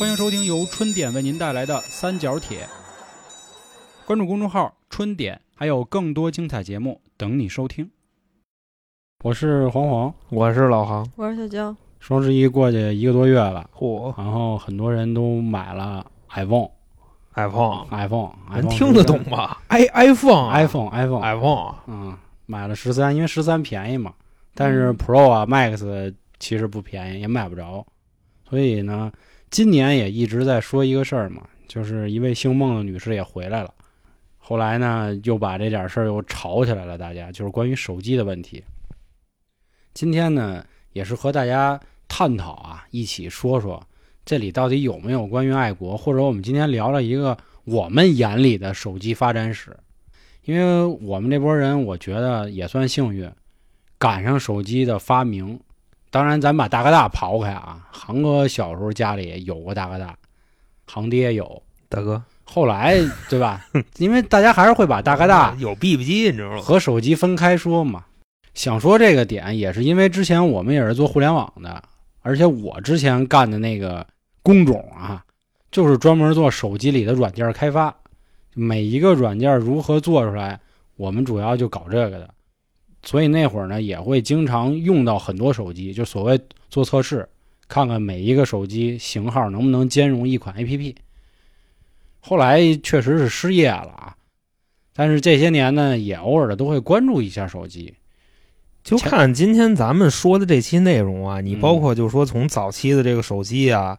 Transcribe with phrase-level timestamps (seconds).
[0.00, 2.60] 欢迎收听由春点为您带来的《三角铁》，
[4.06, 7.90] 关注公众号“春点”，还有更多精彩节目等你收听。
[9.22, 11.06] 我是黄黄，我是老航。
[11.16, 14.14] 我是小江，双十一过去一个多月了，嚯。
[14.16, 16.70] 然后很多人都买了 iPhone、
[17.34, 20.54] ，iPhone，iPhone，人听得懂吗？i iPhone 啊。
[20.54, 24.14] iPhone、iPhone、iPhone，嗯，买了十三，因为十三便宜嘛。
[24.54, 27.86] 但是 Pro 啊、Max 其实不便宜，也买不着。
[28.48, 29.12] 所以呢，
[29.50, 33.74] 今年也一直在说一个事儿嘛，就是一位姓孟的女士也回来了。
[34.38, 38.62] 后来呢，又把这点事儿又吵起来了，大家就是关于手机的问题。
[39.92, 43.84] 今天呢，也是和大家探讨啊，一起说说
[44.24, 49.76] 这里到底有没有关于爱国，或者我们今天聊了一个我们眼里的手机发展史。
[50.44, 53.30] 因为我们这波人，我觉得也算幸运，
[53.98, 55.60] 赶上手机的发明。
[56.10, 60.16] 当然，咱把大哥大刨开啊，航哥小时候家里有过大哥大，
[60.86, 61.62] 航爹有。
[61.88, 62.96] 大哥，后来
[63.28, 63.66] 对吧？
[63.98, 66.60] 因为大家还是会把大哥大有 BB 机，你知道吗？
[66.60, 68.04] 和手机分开说嘛。
[68.54, 71.82] 想说这个点，也是因为之前我们也是做互联网的，
[72.22, 74.06] 而且我之前干的那个
[74.42, 75.24] 工种啊，
[75.72, 77.92] 就是专门做手机里的软件开发，
[78.54, 80.60] 每一个软件如何做出来，
[80.96, 82.30] 我们主要就搞这个的。
[83.02, 87.28] 所以那会儿呢，也会经常用到很多手机，就所谓做测试，
[87.66, 90.94] 看看每一个手机型号能不能兼容一款 APP。
[92.20, 94.14] 后来确实是失业了啊，
[94.94, 97.94] 但是这些年呢，也偶尔的都会关注一下手机。
[98.82, 103.98] 就看今天咱们说的这期内容啊，你嗯包括就说从早期的这个手机啊，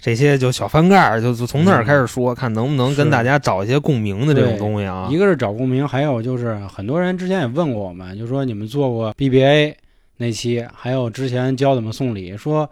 [0.00, 5.18] 这些就小翻盖儿，就就从那儿开始说，看能不能跟大家找一些共鸣的这种东西啊一。
[5.18, 9.74] 个是找共鸣，还有就是很多人之前也问过我们，就说你们做过 BBA
[10.16, 12.68] 那期，还有之前教怎么送礼，说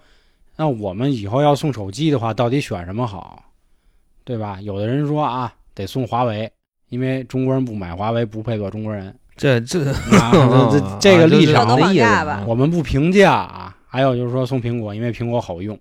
[0.56, 3.44] 那我们以后要送手机的话，到底选什么好，
[4.24, 4.58] 对吧？
[4.62, 6.50] 有的人说啊，得送华为，
[6.88, 9.14] 因为中国人不买华为，不配做中国人。
[9.36, 9.84] 这这
[10.18, 13.76] 啊，这这 这个立场的意思绑架吧我们不评价啊。
[13.86, 15.76] 还有就是说送苹果，因为苹果好用；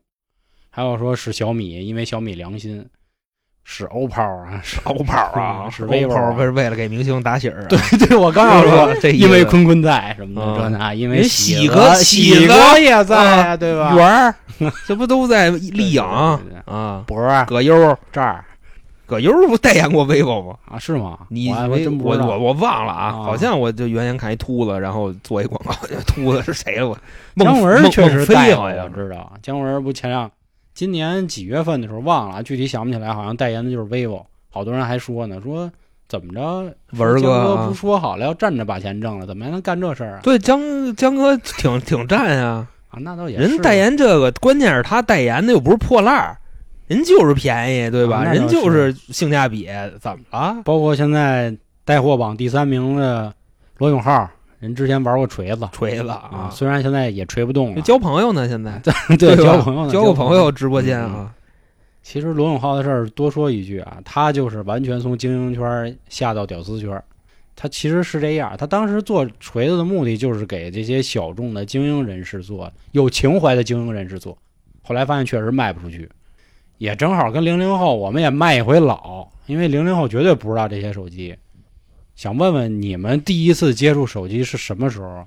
[0.77, 2.83] 还有说是小米，因为小米良心；
[3.63, 7.65] 是 OPPO 啊，是 OPPO 啊，是 vivo 为了给明星打喜儿啊。
[7.67, 13.17] 对对，我刚要 说，这因为坤坤在什么的，嗯这那，因因为为喜哥哥喜喜哥哥也在
[13.47, 13.95] 啊，对吧？
[13.95, 14.35] 圆儿，
[14.87, 17.03] 这不都在溧阳对对对啊？
[17.07, 18.45] 博儿葛优，这儿
[19.07, 20.53] 葛优不代言过 vivo 吗？
[20.69, 21.17] 啊，是吗？
[21.29, 21.65] 你我。
[22.03, 25.73] 我我我忘了啊，啊好像我就原先看一秃子，然后做一广告，
[26.05, 26.87] 秃子是谁了？
[26.89, 26.97] 我
[27.43, 29.33] 姜文孟确实孟非带过，我好像知道。
[29.41, 30.29] 姜文不前两
[30.77, 34.23] 今年几月份的时候忘了，具体想不起来，好像代言的就是 vivo。
[34.51, 35.67] 好多人还说呢，说
[36.07, 40.19] 怎么着，文哥不说好了要站着把钱挣了，怎么还能干这事儿啊？
[40.21, 46.37] 对江江哥挺挺赞呀，啊，那倒也是人代言这个，关键是他代言的又不是破烂儿，
[46.85, 48.23] 人就是便宜，对吧？
[48.23, 49.67] 人就是性价比，
[49.99, 50.61] 怎么了？
[50.63, 51.51] 包括现在
[51.85, 53.33] 带货榜第三名的
[53.79, 58.81] 罗永浩，人之前玩过锤子锤子啊，啊，虽然现在也锤不动了，交朋友呢，现在
[59.17, 60.45] 对吧交朋友呢，交个朋友。
[60.45, 61.31] 友直播间啊，
[62.01, 67.01] 其实罗永浩的事儿多说一句啊，他就是完全从精英圈下到屌丝圈。
[67.59, 74.37] 他其实是这样，他当时做锤子的目的就是给这些小众的精英人士做，有情怀的精英人士做。
[74.83, 76.07] 后来发现确实卖不出去，
[76.77, 81.35] 也正好跟零零后我们也卖一回老，因为零零后绝对不知道这些手机。
[82.17, 85.23] 想问问你们第一次接触手机是什么时候？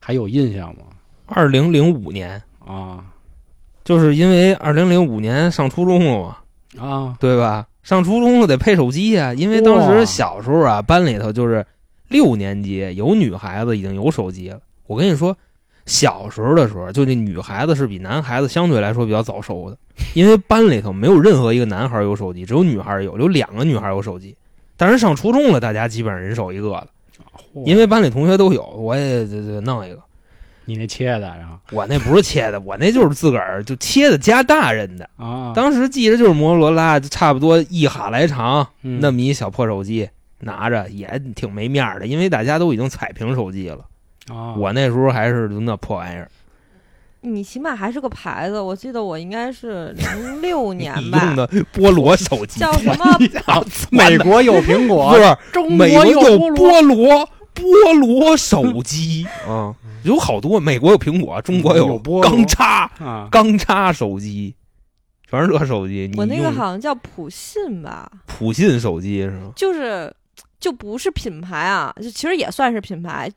[0.00, 0.82] 还有印象吗？
[1.24, 3.04] 二零零五年，啊
[3.84, 6.84] 就是因为二零零五年上初中了嘛。
[6.84, 7.68] 啊对吧？
[7.84, 11.64] 上初中了得配手机呀、因为当时小时候啊，班里头就是
[12.08, 14.58] 六年级有女孩子已经有手机了。
[14.88, 15.36] 我跟你说，
[15.86, 19.78] 小时候的时候，就那女孩子是比男孩子相对来说比较早熟的，
[20.14, 24.36] 因为班里头没有任何一个男孩有手机，只有女孩有，有两个女孩有手机。
[24.82, 26.88] 但是上初中了，大家基本上人手一个了，
[27.64, 29.22] 因为班里同学都有，我也
[29.60, 30.00] 弄一个。
[30.64, 35.08] 你那切的，然后我那不是切的，我那就是自个儿就切的加大人的。
[35.16, 40.08] 啊，当时记得就是摩托罗拉，就差不多一哈来长，嗯那么一小破手机，
[40.40, 43.84] 拿着也挺没面儿的，因为大家都已经彩屏手机了。
[44.34, 46.28] 啊，我那时候还是那破玩意儿，
[47.22, 53.18] 你起码还是个牌子，我记得我应该是零六 年吧用，的菠萝手机，叫什么？
[53.90, 64.54] 美国有苹果，不是中美国有菠萝，菠萝菠萝手机啊，有好多美国有苹果，中国有菠萝钢叉啊，钢叉手机，
[65.30, 66.10] 全是这手机。
[66.16, 69.52] 我那个好像叫普信吧，普信手机是吗？
[69.54, 70.12] 就是
[70.58, 73.30] 就不是品牌啊，就其实也算是品牌，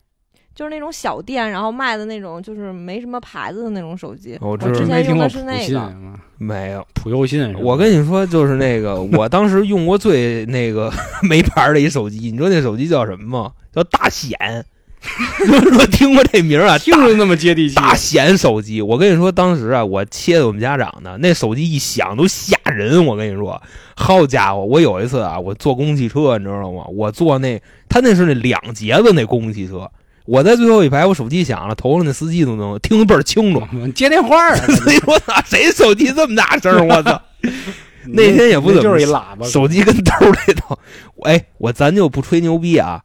[0.56, 4.38] 就是那种小店，然后卖的那种就是没什么牌子的那种手机。
[4.40, 5.94] 我之前用的是那个，
[6.38, 6.88] 没有。
[6.94, 10.92] 普优信，我跟你说，就是那个，我当时用过最那个
[11.30, 13.52] 没牌的一手机，你知道那手机叫什么吗？
[13.74, 14.66] 叫大显。
[15.78, 18.82] 我听过这名啊，听着那么接地气，大显手机。
[18.82, 23.06] 我跟你说，当时啊，我切的我们家长的，那手机一响都吓人。
[23.06, 23.62] 我跟你说，
[23.96, 26.86] 好家伙，我有一次啊，我坐公共汽车，你知道吗？
[26.88, 29.92] 我坐那他那是那两节的那公共汽车，
[30.26, 33.62] 我在最后一排，我手机响了，头上那司机都能听得倍儿清楚。
[33.94, 36.88] 接电话啊，所以我操，谁手机这么大声？
[36.88, 37.22] 我操！
[38.08, 40.78] 那天也不怎么就是一喇叭，手机跟兜里头，
[41.24, 43.02] 哎，我咱就不吹牛逼啊，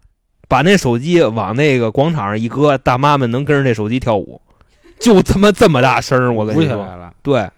[0.49, 4.41] 把那手机往那个广场上一搁，大妈们能跟着那手机跳舞，
[4.99, 6.87] 就他妈这么大声我跟你说。
[7.23, 7.49] 对，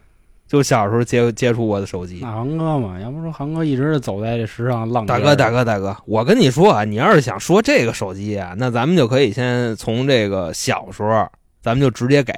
[0.53, 2.19] 就小时候接接触过的手机。
[2.21, 11.27] 那航哥嘛，要不说航哥一直是走在这时尚浪大哥，大哥，大哥，我跟你说啊，你要是想说这个手机啊，那咱们就可以先从这个小时候，
[11.63, 12.35] 咱们就直接给。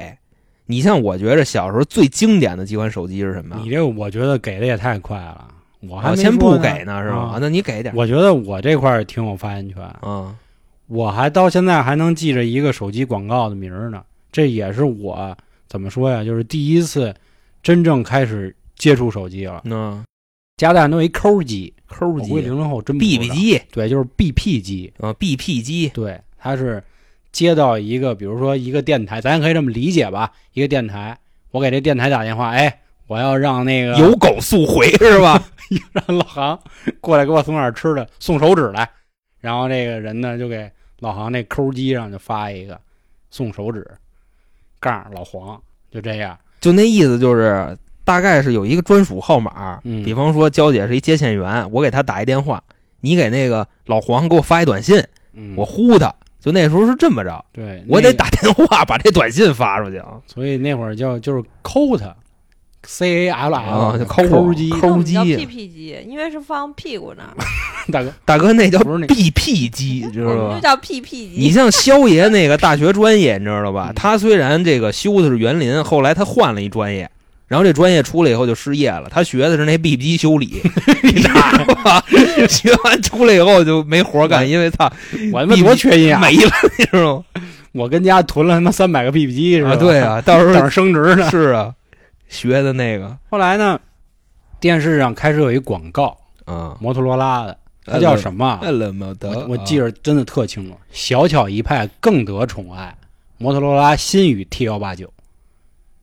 [0.66, 3.56] 你像我觉着小时候最经典的几款手机是什么？
[3.60, 5.48] 你这个我觉得给的也太快了，
[5.80, 7.32] 我还啊，先不给呢是吗？
[7.34, 7.92] 啊那你给点。
[7.96, 10.32] 我觉得我这块儿挺有发言权，嗯
[10.86, 14.00] 我还到现在还能记着一个手机广告的名儿呢。
[14.30, 15.36] 这也是我
[15.66, 16.22] 怎么说呀？
[16.22, 17.12] 就是第一次
[17.64, 19.62] 真正开始接触手机了。
[19.64, 20.00] 那。
[20.56, 23.62] 家大都一抠机，抠机、零零后真不知 BB，机。
[23.72, 26.80] 对，就是 BP 机，啊，BP 机，对，它是
[27.32, 31.18] 接到一个，比如说一个电台，咱也可以这么理解吧，一个电台，
[31.50, 35.42] 我给这电台打电话，哎，我要让那个有狗速回 是吧？
[35.90, 36.62] 让老航
[37.00, 38.88] 过来给我送点吃的，送手指来，
[39.40, 40.70] 然后这个人呢就给
[41.00, 42.80] 老航那抠机上就发一个
[43.28, 43.84] 送手指，
[44.78, 45.60] 杠老黄，
[45.90, 47.76] 就这样，就那意思就是，
[48.06, 52.62] 大概是有一个专属号码，嗯比方说娇姐是一接线员，我给她打一电话，
[53.02, 54.98] 你给那个老黄给我发一短信，
[55.34, 60.14] 嗯，我呼他，就那时候是这么着，对我得打电话把这短信发出去啊。
[60.26, 62.16] 所以那会儿叫就是抠它
[62.86, 65.46] ，C A L 啊 L 就抠抠机，抠那我们叫机
[66.08, 67.34] 因为是放屁股那儿，
[67.92, 70.60] 大哥 大哥，那叫不是那 BP 机，知道吧 就？
[70.60, 71.34] 叫 PP 机。
[71.36, 73.88] 你像肖爷那个大学专业，你知道吧？
[73.90, 77.10] 嗯他虽然这个修的是园林，后来他换了一专业，
[77.48, 79.08] 然后这专业出来以后就失业了。
[79.10, 80.60] 他学的是那 B P 机修理，
[81.02, 82.04] 你知道吧？
[82.48, 84.90] 学完出来以后就没活干，因为操
[85.32, 87.24] 我他妈多缺心眼，没了，你知道吗？
[87.72, 89.70] 我跟家囤了他妈三百个 B P 机是吧？
[89.72, 91.28] 啊，对，啊，到时候等着升值呢。
[91.30, 91.72] 是啊，
[92.34, 93.80] 学的那个后来呢，
[94.58, 98.58] 电视上开始有一广告，啊，摩托罗拉的，它叫什么？
[99.22, 102.96] 我我记着真的特清楚，小巧一派更得宠爱。
[103.38, 105.12] 摩托罗拉新宇 T 幺八九，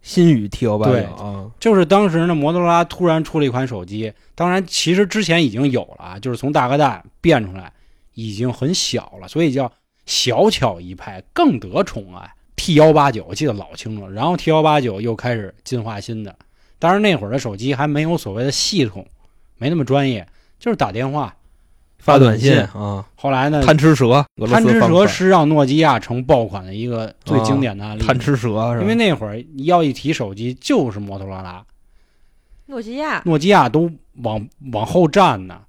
[0.01, 7.73] 新宇 T 幺八对九啊，就是当时呢，摩托罗拉突然出了一款手机，当然其实之前已经有了啊，就是从大哥大变出来，
[8.13, 9.69] 已经很小了，所以叫
[10.05, 12.31] 小巧一派更得宠爱。
[12.63, 16.35] T 幺八九我记得老清楚了，然后 T 幺八九又开始进化新的，
[16.77, 19.03] 当然那会儿的手机还没有所谓的系统，
[19.57, 20.27] 没那么专业，
[20.59, 21.35] 就是打电话。
[21.97, 28.01] 发短信信啊，后来呢，贪吃蛇，贪吃蛇是让诺基亚成爆款的一个最经典的案例。
[28.03, 28.81] 贪吃蛇是吧？
[28.81, 31.65] 因为那会儿要一提手机就是摩托罗拉，
[32.67, 33.91] 诺基亚，诺基亚都
[34.21, 35.61] 往往后站呢。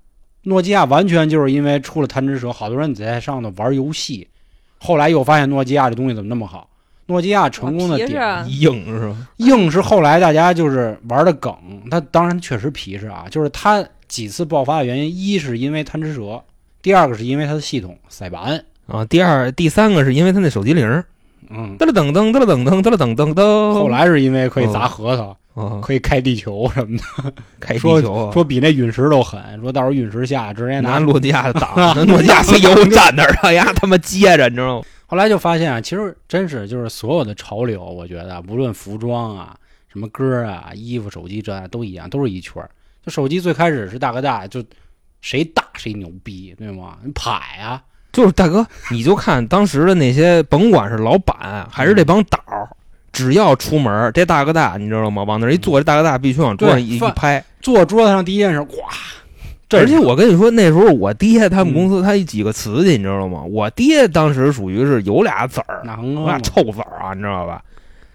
[0.42, 4.28] 诺基亚完全就是因为出了贪吃蛇，好多人在上头玩游戏，
[4.76, 6.68] 后来又发现诺基亚这东西怎么那么好。
[7.06, 8.10] 诺基亚成功的点
[8.48, 9.16] 硬是吧？
[9.38, 11.54] 硬是后来大家就是玩的梗，
[11.90, 16.42] 它当然确实皮实啊，就是它几次爆发的原因，一是因为贪吃蛇，
[16.80, 21.04] 第二个是因为它的系统塞版，啊，第二、第三个是因为它那手机铃儿，
[21.50, 23.74] 嗯，噔了噔噔噔了噔噔噔了噔噔噔。
[23.74, 30.98] 后来是因为可以砸核桃，啊，可以开地球什么的，开地说球啊，说比那陨石都狠，说到时候陨石下直接拿。
[30.98, 34.84] 诺基亚的挡，那诺基亚 CEO 站那儿让呀他妈接着，你知道吗？
[35.12, 39.54] 后来就发现啊，其实真是就是所有的潮流，我觉得无论服装啊、
[39.92, 42.70] 什么歌啊、衣服、手机这啊都一样，都是一圈儿。
[43.04, 44.64] 就手机最开始是大哥大，就
[45.20, 46.96] 谁大谁牛逼，对吗？
[47.04, 52.66] 你牌啊，就是大哥，你就看当时的那些，甭管是老板还是这帮导儿，
[53.12, 55.24] 只要出门，这大哥大你知道吗？
[55.24, 57.44] 往那儿一坐，这大哥大必须往桌上一一拍。
[57.60, 59.21] 坐桌子上第一件事，呱，这
[59.78, 63.42] 而且我跟你说，那时候我爹他们公司他有几个瓷器，你知道吗？
[63.42, 67.62] 我爹当时属于是有俩子儿，那俩臭子儿啊，你知道吧？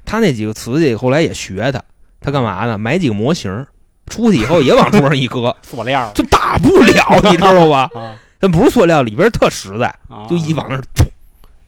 [0.05, 1.81] 他那几个瓷器后来也学他，
[2.21, 2.77] 他干嘛呢？
[2.77, 3.65] 买几个模型，
[4.07, 7.89] 出去以后也往桌上一搁， 塑料就打不了，你知道吧？
[7.93, 10.83] 啊但不是塑料，里边特实在，啊，就一往那儿，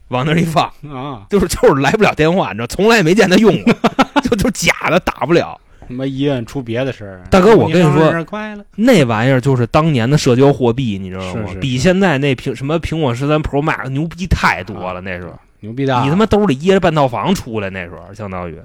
[0.06, 3.74] 往那儿一放，啊，就是就是来不了电话，你知道，从来没见他用过，
[4.22, 5.60] 就就假的打不了。
[5.90, 7.22] 他妈医院出别的事儿。
[7.30, 11.46] 大哥我跟你说那玩意儿就是当年的社交货币，你知道吗？
[11.48, 15.00] 是是比现在那苹什么苹果十三 Pro Max 牛逼太多了。
[15.00, 16.04] 那时候牛逼大了。
[16.04, 18.56] 你他妈兜里掖着半套房出来，那时候相当于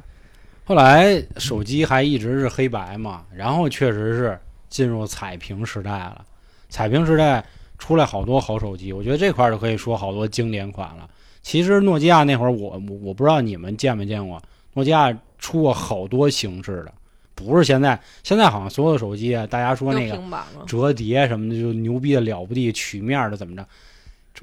[0.64, 4.40] 后来手机还一直是黑白嘛，然后确实是
[4.70, 6.24] 进入彩屏时代了。
[6.70, 7.44] 彩屏时代
[7.78, 11.10] 出来好多好手机，我觉得这块儿就可以说好多经典款了。
[11.42, 14.42] 其实诺基亚那会儿我我我不知道你们见没见过，
[14.74, 16.92] 诺基亚出过好多形式的，
[17.36, 20.18] 不是现在现在好像所有的手机啊，大家说那个
[20.66, 23.66] 折叠什么的就牛逼的了不地，曲面的怎么着？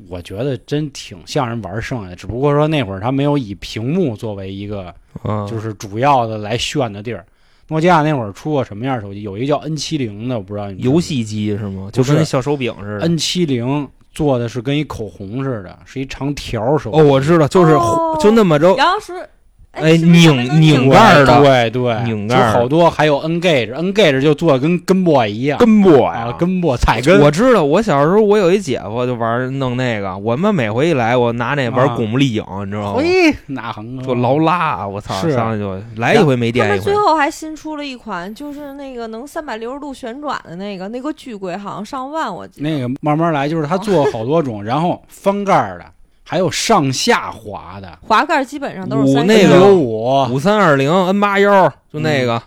[0.09, 4.95] 我觉得真挺像人玩剩下的，只不过说那会儿他没有以屏幕作为一个
[5.25, 7.27] 嗯，就是主要的来炫的地儿。
[7.69, 9.23] 诺基亚那会儿出过什么样的手机？
[9.23, 11.91] 有一个叫 N 七零的，我不知道你知道游戏机是吗？
[11.93, 13.05] 就跟那小手柄似的。
[13.07, 16.99] N 七零做的是跟一口红似的，是一长条手机。
[16.99, 19.29] 哦，我知道，就是哦就那么着，然后是
[19.73, 27.19] 哎拧拧盖儿的对对，拧盖儿好多，还有 N Gage，N Gage 就做的跟跟 boy 一样，根部啊，呀，跟 boy 踩跟。
[27.21, 33.01] 我知道，我小时候我有一姐夫就玩弄那个，我们每回一来，我拿那玩啊古墓丽影，你知道吗？
[33.03, 37.07] 嘿，那横就劳拉，我操，上来就来一回没他们最电一回。
[37.07, 42.69] 后还新出了一款，就是那个能三百六十度旋转的那个，那个巨贵，好像上万，我记得。
[42.69, 45.85] 那个慢慢来，就是他做好多种，然后翻盖儿的，
[46.33, 52.43] 还有上下滑的，滑盖基本上都是三五那个有五五三二零 N 八幺，就那个，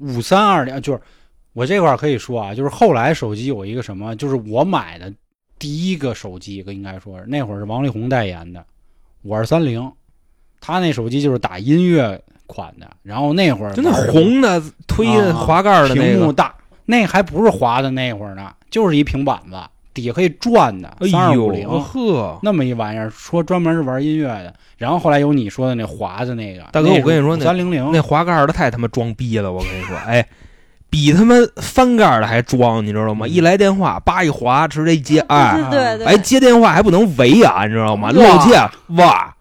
[0.00, 1.00] 五三二零，就是
[1.52, 5.14] 我这块儿可以说啊，就是后来手机有一个什么，就是我买的
[5.56, 8.64] 第一个手机，应该说是那会儿是王力宏代言的
[9.22, 9.92] 五二三零，
[10.60, 16.52] 他那手机就是打音乐款的，然后那会儿就那红的推啊滑盖的那个，屏幕大，
[16.86, 19.56] 那还不是滑的那会儿呢，就是一平板子，
[19.94, 24.52] 底下可以转的，哎三二五零呦，呵，那么一玩意儿，说专门是玩音乐的。
[24.76, 30.26] 然后后来有你说的那滑的那个，大哥我跟你说那三零零那滑盖的太他妈装逼了，我跟你说，哎。
[30.90, 33.24] 比他妈翻盖的还装，你知道吗？
[33.24, 38.08] 嗯一来电话，叭一滑，直接接，哎，对对对，哎，接电话还不能围啊，你知道吗？
[38.08, 38.54] 哇露怯，
[39.02, 39.34] 哇，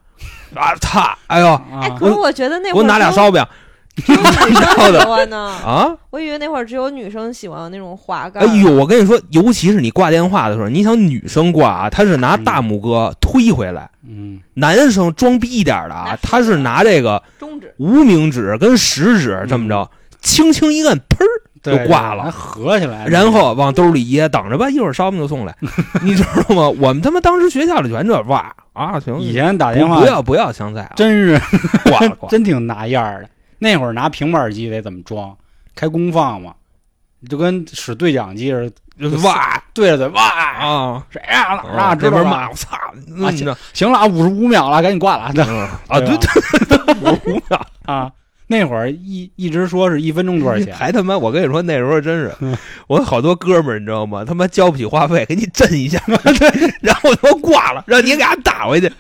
[0.56, 3.46] 啊擦，哎呦，哎，啊可是我觉得那给我拿俩烧饼
[3.96, 5.38] 只 有女生喜欢呢。
[5.66, 5.96] 啊！
[6.10, 8.40] 我以为那会儿只有女生喜欢那种滑盖。
[8.42, 19.90] 哎呦，我跟你说，尤其是你挂电话的时候，你想女生挂啊，她是拿大拇哥推回来；嗯，男生装逼一点的啊，他是拿这个中指，无名指跟食指这么着，
[20.22, 21.26] 轻轻一摁，砰
[21.62, 25.56] 就挂了合起来，然后往兜里掖，等着吧，一会儿烧饼就送来，
[26.02, 26.70] 你知道吗？
[26.70, 31.40] 我们他妈当时学校里全这哇啊，行，以前打电话不要不要香菜啊，真是
[31.84, 32.30] 挂了挂了。
[32.32, 33.30] 真挺拿样儿的。
[33.64, 35.38] 那会儿拿平板机得怎么装？
[35.76, 36.56] 开功放嘛，
[37.30, 41.06] 就跟使对讲机似的，哇对着嘴哇，啊！
[41.12, 41.58] 谁啊？
[41.58, 42.76] 啊，知道吧这边骂我操！
[43.08, 45.32] 那行行了啊，五十五秒了，赶紧挂了。
[45.36, 48.12] 嗯啊，对对，我无秒， 啊，
[48.52, 50.76] 那会儿一一直说是一分钟多少钱？
[50.76, 52.36] 还他妈，我跟你说，那时候真是，
[52.88, 54.26] 我好多哥们儿，你知道吗？
[54.26, 55.98] 他妈交不起话费，给你震一下，
[56.82, 58.92] 然后他妈挂了，让你给他打回去，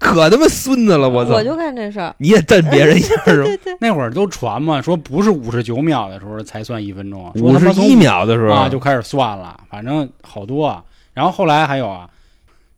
[0.00, 1.08] 可他妈孙子了！
[1.08, 2.14] 我操我，就干这事儿。
[2.16, 3.44] 你也震别人一下是吧？
[3.44, 10.82] 对对，那会儿都传嘛，说不是五十九秒的时候才算一分钟，说五十一秒的时候啊就开始算了，反正好多啊。
[11.12, 12.08] 然后后来还有啊，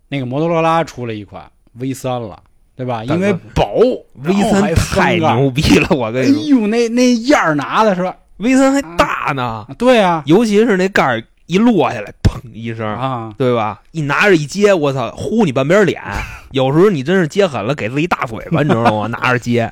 [0.08, 2.42] 那个摩托罗拉出了一款 V 三了，
[2.80, 3.04] 对吧？
[3.04, 3.82] 因为薄
[4.14, 13.80] V 三太牛逼了，我哎跟你说呦，那那样儿拿的是吧？，V 三还大呢，啊对啊，尤其是那盖儿一落下来，砰一声，啊，对吧？
[13.90, 16.00] 一拿着一接，我操，呼你半边脸。
[16.52, 19.06] 有时候你真是接狠了，给自己一大嘴巴，你知道吗？
[19.20, 19.70] 拿着接。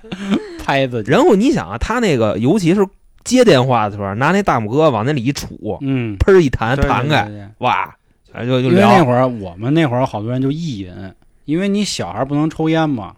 [0.64, 2.86] 拍子，然后你想啊，他那个尤其是
[3.24, 7.94] 接电话的时候，拿那大拇哥往那里一杵，嗯，砰儿一弹，弹开，哇，
[8.32, 9.04] 哎就就聊那。
[9.04, 10.92] 会儿我们那会儿好多人就意淫，
[11.48, 13.16] 因为你小孩不能抽烟嘛，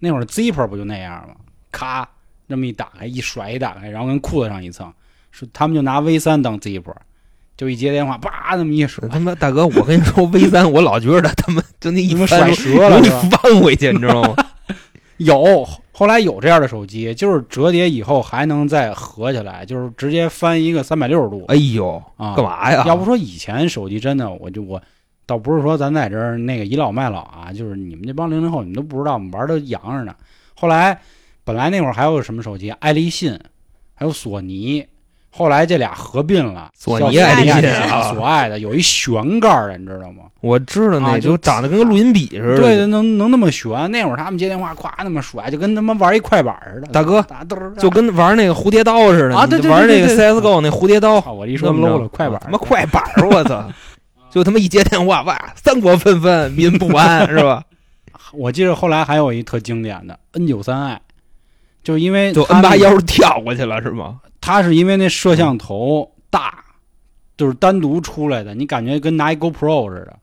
[0.00, 1.36] 那会儿 Zipper 不就那样吗？
[1.70, 2.08] 咔，
[2.48, 4.92] 那么一打开，一甩一打开，然后跟裤子上一蹭，
[5.30, 6.96] 是他们就拿 V 三当 Zipper，
[7.56, 13.00] 就一接电话，叭那么一甩，他妈大哥，我跟你说，V 三我老觉得他们就那一你们翻甩折了？
[13.30, 14.34] 翻回去，你知道吗？
[15.18, 22.82] 有，后来有这样的手机，就是折叠以后还能再合起来，就是直接翻一个三百六十度哎呦，啊，干嘛呀？
[22.84, 24.82] 要不说以前手机真的，我就我
[25.30, 30.12] 倒不是说咱在这儿那个倚老卖老啊，就是你们这帮零零后，你们都不知道，我们玩的洋着呢。
[30.56, 30.98] 后来
[31.44, 33.38] 本来那会儿还有什么手机，爱立信，
[33.94, 34.84] 还有索尼，
[35.30, 40.24] 后来这俩合并了，索尼叫爱立信啊索爱的有一旋盖儿的，你知道吗？
[40.40, 42.60] 我知道那啊就就长得跟个录音笔似的。
[42.60, 43.90] 对，能能那么旋。
[43.90, 46.88] 那会儿他们接电话，咵那么甩，就跟他妈玩一快板似的。
[46.88, 47.24] 大哥
[47.78, 53.70] 就跟玩那个蝴蝶刀似的啊对对对你玩那个 CSGO 那蝴蝶刀，啊我一说那么着 low 了，快板他妈快板儿，我操！
[54.30, 57.64] 就他妈一接电话，哇，三国纷纷，民不安， 是吧？
[58.32, 61.00] 我记得后来还有一特经典的 N 九三 i，
[61.82, 64.20] 就因为就 N 八那个幺跳过去了，是吗？
[64.40, 66.64] 它是因为那摄像头大，
[67.36, 70.16] 就是单独出来的，你感觉跟拿一 GoPro 似的，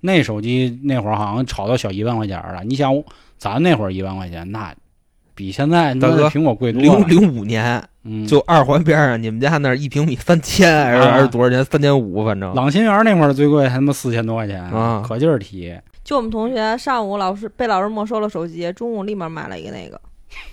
[0.00, 2.62] 那手机那会儿好像炒到小一万块钱了。
[2.64, 2.92] 你想，
[3.38, 4.72] 咱那会儿一万块钱，那
[5.38, 7.06] 比现在大哥苹果贵多了。
[7.06, 11.64] 零零五年嗯，就二环边上，你们家那儿一平米三千还是啊还是多少钱？
[11.64, 15.72] 三千五，反正朗新园那块儿最贵，还他妈四千多块钱啊可劲儿提。
[16.02, 20.00] 就我们同学上午老师被老师没收了手机，中午立马买了一个那个。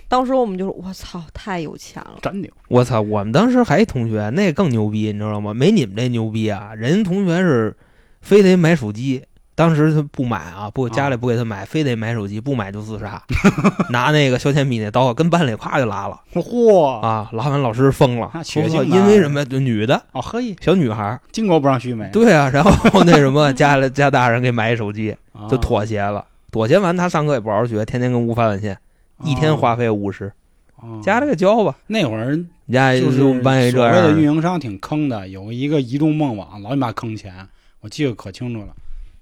[0.08, 2.50] 当时我们就说：“我操，太有钱了真牛！
[2.68, 3.00] 我操！
[3.00, 5.52] 我们当时还一同学，那更牛逼，你知道吗？
[5.52, 6.72] 没你们这牛逼啊！
[6.74, 7.76] 人家同学是
[8.22, 9.22] 非得买手机，
[9.56, 13.20] 当时他不买啊，不家里不给他买，非得买手机，不买就自杀，
[13.90, 17.00] 拿那个削铅笔那刀跟班里咵就拉了嚯！
[17.00, 17.28] 啊！
[17.32, 19.42] 拉完老师疯了，那血说腥因为什么？
[19.46, 26.22] 就女的哦，嘿，小女孩儿，金国不让须眉，对啊，然后那什么 家里家大人给买一手机，啊就妥协了。
[26.52, 28.76] 妥协完，他上课也不好好学，天天跟屋发短信，
[29.24, 30.30] 一天花费五十，
[30.76, 31.74] 哦家里给交吧。
[31.86, 32.36] 那会儿
[32.66, 37.48] 你家就是我们班也这所谓的运营商挺坑的，有一个移动梦网，老你妈坑钱，
[37.80, 38.68] 我记得可清楚了。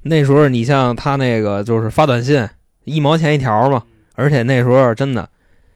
[0.05, 2.47] 那时候你像他那个就是发短信
[2.85, 3.83] 一毛钱一条嘛，
[4.15, 5.29] 而且那时候真的，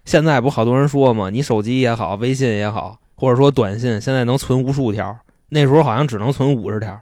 [0.05, 5.19] 现在不好多人说嘛，你手机也好，微信也好，或者说短信，现在能存无数条，
[5.49, 7.01] 那时候好像只能存五十条。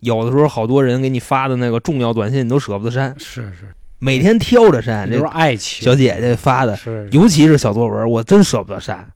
[0.00, 5.08] 有的时候好多人给你发的那个重要短信，你都舍不得删，是是，每天挑着删。
[5.08, 5.84] 这这都是爱情。
[5.84, 9.08] 小姐姐发的，是尤其是小作文，我真舍不得删。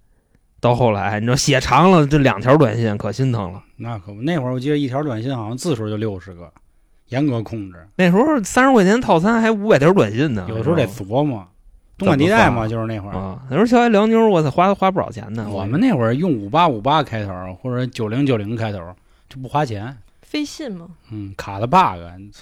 [0.61, 3.63] 到后来，你知道写长了，这两条短信可心疼了。
[3.77, 6.51] 那可不，那会儿我记得一条短信好像字数就六十个，
[7.11, 11.47] 严格控制，那时候三十块钱套餐还五百条短信呢，有的时候得琢磨。
[11.99, 13.13] 东莞地带嘛，就是那会儿。
[13.15, 13.43] 啊。
[13.51, 15.47] 那时候小爱聊妞，我操，花花不少钱呢。
[15.51, 18.79] 我们那会儿用五八五八开头或者九零九零开头
[19.29, 21.77] 就不花钱，！”飞信吗，嗯，卡的 bug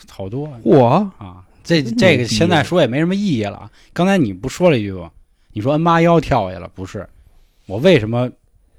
[0.09, 1.43] 好多嚯，啊。
[1.65, 3.69] 这这个现在说也没什么意义了。
[3.93, 5.11] 刚才你不说了一句吗？
[5.53, 7.09] 你说 N 八幺跳下去了，不是？
[7.67, 8.31] 我为什么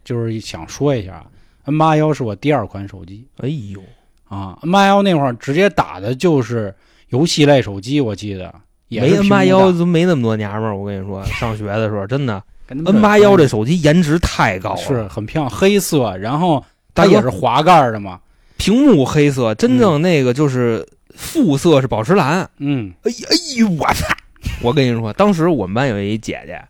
[0.06, 1.26] 就是想说一下
[1.66, 3.82] ，N 八幺是我第二款手机哎呦，
[4.30, 4.58] 啊。
[4.64, 6.74] N 八幺那会儿直接打的就是
[7.10, 8.54] 游戏类手机，我记得
[8.88, 10.76] 也没是 N 八幺没那么多娘们儿。
[10.78, 16.64] 我跟你说，上学的时候真的 N 八幺这手机颜值太高了，是很漂亮，黑色，然后
[16.96, 18.20] 它也是滑盖的嘛。
[18.58, 22.50] 屏幕黑色，真正那个就是副色是宝石蓝。
[22.58, 24.06] 嗯，哎哎呦，我操！
[24.62, 26.62] 我跟你说，当时我们班有一姐姐，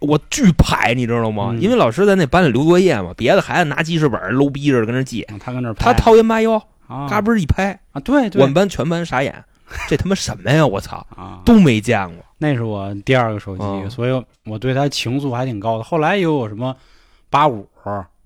[0.00, 1.48] 我巨排，你知道吗？
[1.52, 9.44] 嗯因为老师在那班里留作业嘛，别的孩子拿记事本搂逼着跟那记，他跟那儿他掏烟八幺，啊嘎嘣儿一拍，啊，对对，我们班全班傻眼，
[9.88, 10.66] 这他妈什么呀！
[10.66, 12.24] 我操，啊，都没见过。
[12.38, 15.84] 那是我第二个手机，嗯所以我对它情愫还挺高的。
[15.84, 16.76] 后来又有什么
[17.30, 17.68] 八五、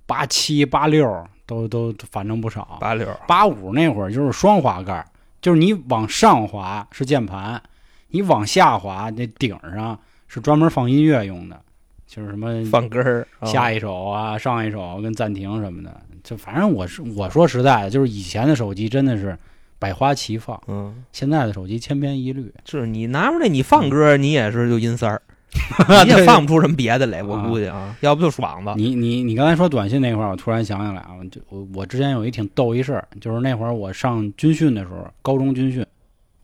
[0.07, 2.77] 八七、八六，都都反正不少。
[2.81, 5.07] 八六，八五那会儿就是双滑盖，
[5.41, 7.63] 就是你往上滑是键盘，
[8.09, 11.61] 你往下滑那顶上是专门放音乐用的，
[12.07, 16.01] 就是什么放歌儿，下一首啊、上一首跟暂停什么的。
[16.23, 19.37] 就反正我是我说实在的，就是以前的手机真的是
[19.79, 22.53] 百花齐放，嗯，现在的手机千篇一律。
[22.65, 25.23] 是你拿出来你放歌，你也是就阴三儿，
[26.05, 28.73] 你也放不出什么别的来，我啊估计啊，要不就爽子。
[28.77, 35.85] 你你你刚才说短信那块儿，我突然想起来啊，就我我之前有一挺逗一事儿，就是那会儿我上军训的时候，高中军训，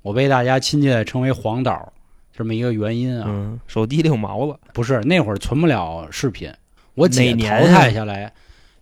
[0.02, 1.92] 我被大家亲切地称为黄导，
[2.32, 4.58] 这么一个原因啊，嗯，手机里有毛子。
[4.72, 6.50] 不是那会儿存不了视频，
[6.94, 8.32] 我姐淘哪年啊汰下来，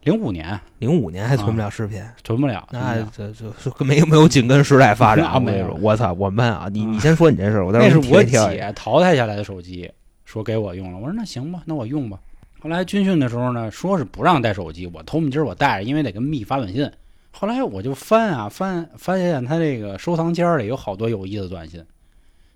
[0.04, 5.24] 零五年零五年还存不了视频，存不了，那存不了这这没有没有紧跟时代发展。
[5.28, 9.90] 啊我跟你没有说，我操，我们班啊，你啊你先说你这事儿，我待会那是我姐淘汰下来的手机，
[10.24, 10.98] 说给我用了。
[10.98, 12.18] 我说那行吧，那我用吧。
[12.60, 16.90] 后来军训的时候呢，说是不让带手机，我头明儿我带着，因为得跟密发短信。
[17.30, 21.82] 后来我就翻啊翻，发现他这个收藏间里有好多有意思的短信。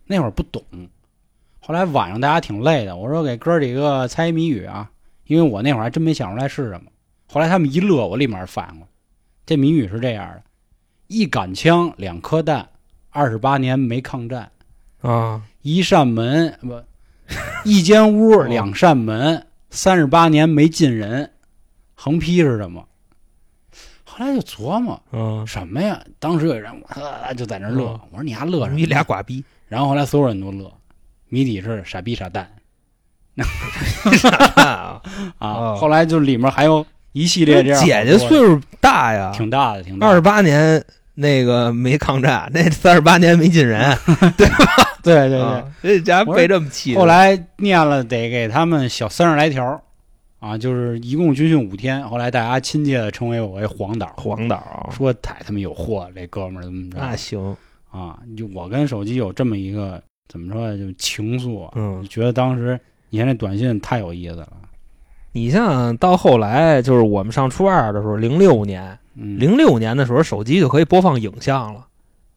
[0.06, 0.62] 那会儿不懂，
[1.60, 4.90] 后来晚上大家挺累的，我说给哥几个猜谜语啊，
[5.26, 6.90] 因为我那会儿还真没想出来是什么。
[7.30, 8.88] 后来他们一乐，我立马反应过来，
[9.46, 10.42] 这谜语是这样的：
[11.08, 12.68] 一杆枪，两颗弹，
[13.10, 14.50] 二十八年没抗战。
[15.02, 16.82] 啊，一扇门不，
[17.64, 21.30] 一间屋哦两扇门，三十八年没进人，
[21.94, 22.88] 横批是什么？
[24.04, 26.02] 后来就琢磨嗯，什么呀？
[26.18, 28.76] 当时有人我就在那乐，嗯我说你还乐什么？
[28.76, 29.04] 你俩。
[29.04, 30.72] 瓜逼，然后后来所有人都乐，
[31.28, 32.50] 谜底是傻逼傻蛋
[34.56, 35.00] 啊
[35.78, 36.84] 后来就里面还有
[37.18, 40.10] 一系列这样姐姐岁数大呀，挺大的，挺大的。
[40.10, 40.82] 二十八年
[41.14, 43.96] 那个没抗战， 那三十八年没进人，
[44.38, 44.56] 对吧
[45.02, 46.94] 对对，啊这家伙被这么气。
[46.94, 49.82] 后来念了得给他们小三十来条，
[50.38, 52.06] 啊，就是一共军训五天。
[52.08, 57.56] 后来大家亲切的称为我为黄导，黄导说太他妈有货，这哥们儿怎么着那行，
[57.90, 58.18] 啊？
[58.36, 62.78] 就我跟手机有这么一个怎么说呀，就情愫啊，嗯觉得当时
[63.10, 64.48] 你看那短信太有意思了。
[65.38, 71.86] 你像到后来，就是我们上初二的时候，零六年，嗯，零六年的时候，手机就可以播放影像了。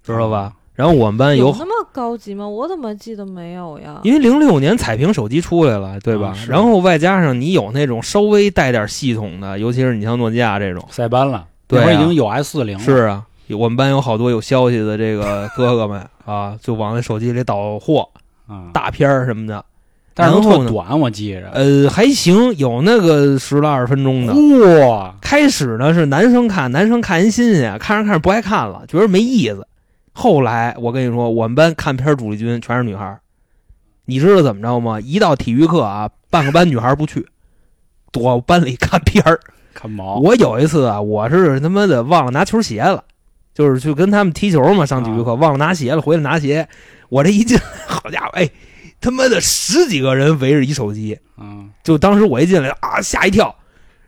[0.04, 0.54] 知道吧？
[0.74, 2.48] 然后我们班有那么高级吗？
[2.48, 4.00] 我怎么记得没有呀？
[4.04, 6.36] 因为零六年彩屏手机出来了，对吧？
[6.48, 18.08] 然后外加上你有那种稍微带点系统的，尤其是你像诺基亚这种，塞班了，对啊那会儿已经有 S 四零了，是啊，我们班有好多有消息的这个哥哥们啊，就往那手机里导货、
[18.48, 19.64] 啊，大片儿什么的。
[20.14, 21.50] 但是都然后短，我记着。
[21.52, 24.34] 呃，还行，有那个十来二十分钟的。
[24.88, 29.66] 哇，开始呢是男生看，男生看人新鲜，看着看着不爱看了，觉得没意思。
[30.14, 33.22] 后来我跟你说，我们班看片主力军全是女孩儿，
[34.06, 35.00] 你知道怎么着吗？
[35.00, 37.26] 一到体育课啊，半个班女孩不去，
[38.12, 39.40] 躲班里看片儿。
[39.74, 43.02] 看毛，我有一次啊，我是他妈的忘了拿球鞋了，
[43.56, 46.68] 就是去跟他们踢球嘛，上体育课忘了拿鞋了，回来拿鞋，
[47.08, 48.50] 我这一进， 好家伙，哎，
[49.02, 53.54] 他妈的十几个人围着一手机，嗯，就当时我一进来啊，吓一跳，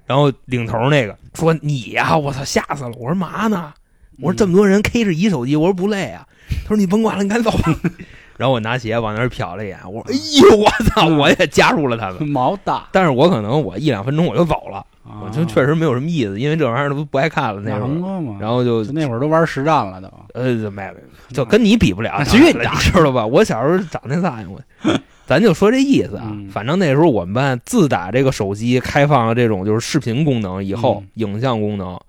[0.06, 2.92] 然后领头那个说你呀、我操，吓死了！
[3.00, 3.74] 我说嘛呢？
[4.22, 6.26] 我说这么多人 K 着一手机，我说不累啊。
[6.64, 7.74] 他说你甭管了，你赶紧走吧。
[8.38, 12.28] 然后我拿鞋往那儿瞟了一眼，我说哎呦我操，我也加入了他们。
[12.28, 18.38] 毛大， 但是我可能我一两分钟我就走了，我我就确实没有什么意思，因为这玩意儿都不爱看了那会儿。
[18.40, 20.96] 然后就就那会儿都玩实战了都，呃，没没，
[21.34, 23.26] 就跟你比不了，啊去你当知道吧？
[23.26, 24.62] 我小时候长那苍蝇，我
[25.26, 26.30] 咱就说这意思啊。
[26.32, 32.00] 嗯反正那时候我们班自打这个手机开放了这种就是视频功能以后，嗯影像功能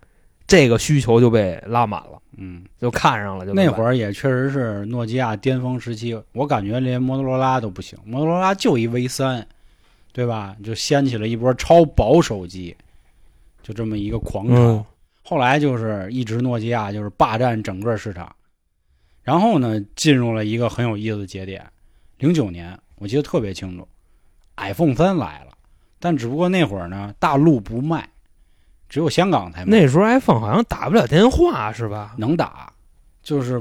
[0.47, 3.47] 这个需求就被拉满了，嗯，就看上了。
[3.47, 9.47] 就那会儿儿也确实是诺基亚巅峰时期，我感觉连摩托罗拉都不行，摩托罗拉就一 V 三，
[10.13, 10.55] 对吧？
[10.63, 12.77] 就掀起了一波超薄手机，
[13.63, 14.55] 就这么一个狂潮。
[14.55, 14.85] 嗯
[15.27, 18.31] 后来就是一直诺基亚就是霸占整个市场，
[19.25, 21.67] 然后呢，进入了一个很有意思的节点，
[22.19, 23.89] 零九年我记得特别清楚
[24.57, 25.53] ，iPhone 三来了，
[25.99, 28.09] 但只不过那会儿呢，大陆不卖，
[28.89, 32.15] 只有香港才卖，那时候 iPhone 好像打不了电话是吧？
[32.19, 32.71] 能打，
[33.23, 33.61] 就是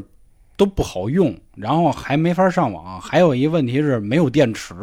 [0.57, 4.75] 都不好用，然后还没法上网，还有一个问题是没有电池。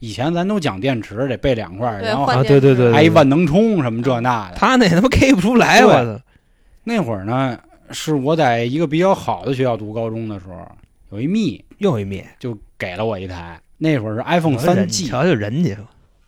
[0.00, 4.56] 以前咱都讲电池得备两块然后啊对对对还一万能充什么这那的。
[4.56, 6.22] 他那他妈 K 不出来，我操！
[6.82, 7.58] 那会儿呢，
[7.94, 10.68] 是我在一个比较好的学校读高中的时候，
[11.10, 15.76] 有一密又一密就给了我一台，那会儿是 iPhone 三 G，瞧瞧人家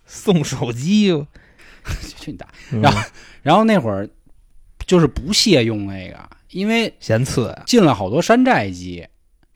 [0.07, 1.09] 送手机，
[2.16, 2.46] 去你大。
[2.72, 3.00] 嗯然后
[3.42, 4.09] 然后那会儿
[4.87, 6.18] 就是不屑用那个，
[6.52, 7.62] 因为嫌次呀。
[7.66, 9.07] 进了好多山寨机。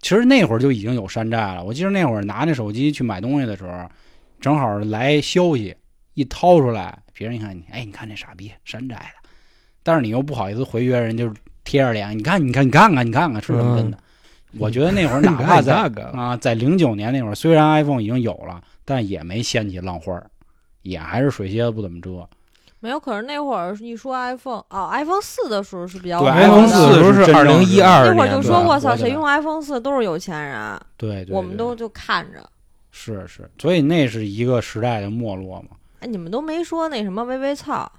[0.03, 1.63] 其实那会儿就已经有山寨了。
[1.63, 3.87] 我记得那会儿拿那手机去买东西的时候，
[4.41, 5.77] 正好来消息，
[6.15, 9.29] 一掏出来，别人一看你，哎，你看这傻逼山寨的，
[9.83, 13.99] 但是你又不好意思回绝人，就是贴着脸，你看，你看，你看看，你看看是什么真的。
[14.59, 20.29] 我觉得那会儿哪怕 在那个啊，在零九年那会儿，虽然 iPhone 已经有了，但也没掀起浪花儿，
[20.83, 22.29] 也还是水蝎子不怎么遮。
[22.81, 32.43] 没有，可是那会儿一说 iPhone 哦，iPhone 四的时候是比较对火的 iPhone 4四时候是二零一二那，会儿就说，对我操，谁用 iPhone 四都是有钱人，对对，对我们都就看着。
[32.91, 35.77] 是是，所以那是一个时代的没落嘛。
[36.01, 37.91] 哎，你们都没说那什么微微操，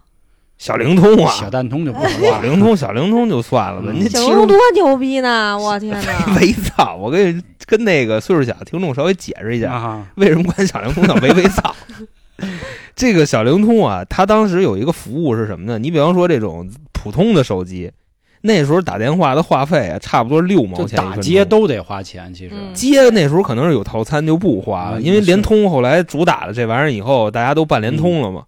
[0.62, 5.58] 小灵通啊小啊，蛋通就不说了，小灵通，小灵通就算了吧，嗯您其实小龙多牛逼呢！
[5.58, 6.36] 我天哪！
[6.40, 11.76] 微操，我跟跟那个岁数小的听众稍微解释一下，啊，为什么管小灵通叫微微操？
[12.96, 15.80] 这个小灵通啊，它当时有一个服务是什么呢？
[15.80, 17.92] 你比方说这种普通的手机，
[18.42, 20.96] 那时候打电话的话费啊，差不多六毛钱。
[20.96, 22.54] 打街都得花钱，其实。
[22.54, 28.44] 嗯接那时候可能是有套餐就不花了，嗯因为联通后来主打了这玩意儿以后，大家都办联通了嘛。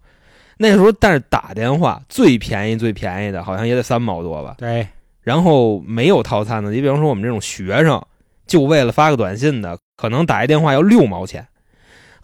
[0.58, 4.88] 那时候但是打电话最便宜最便宜的好像也得三毛多吧，对，
[5.22, 8.02] 然后没有套餐的，你比方说我们这种学生，
[8.46, 11.48] 就为了发个短信的，可能打一电话要六毛钱。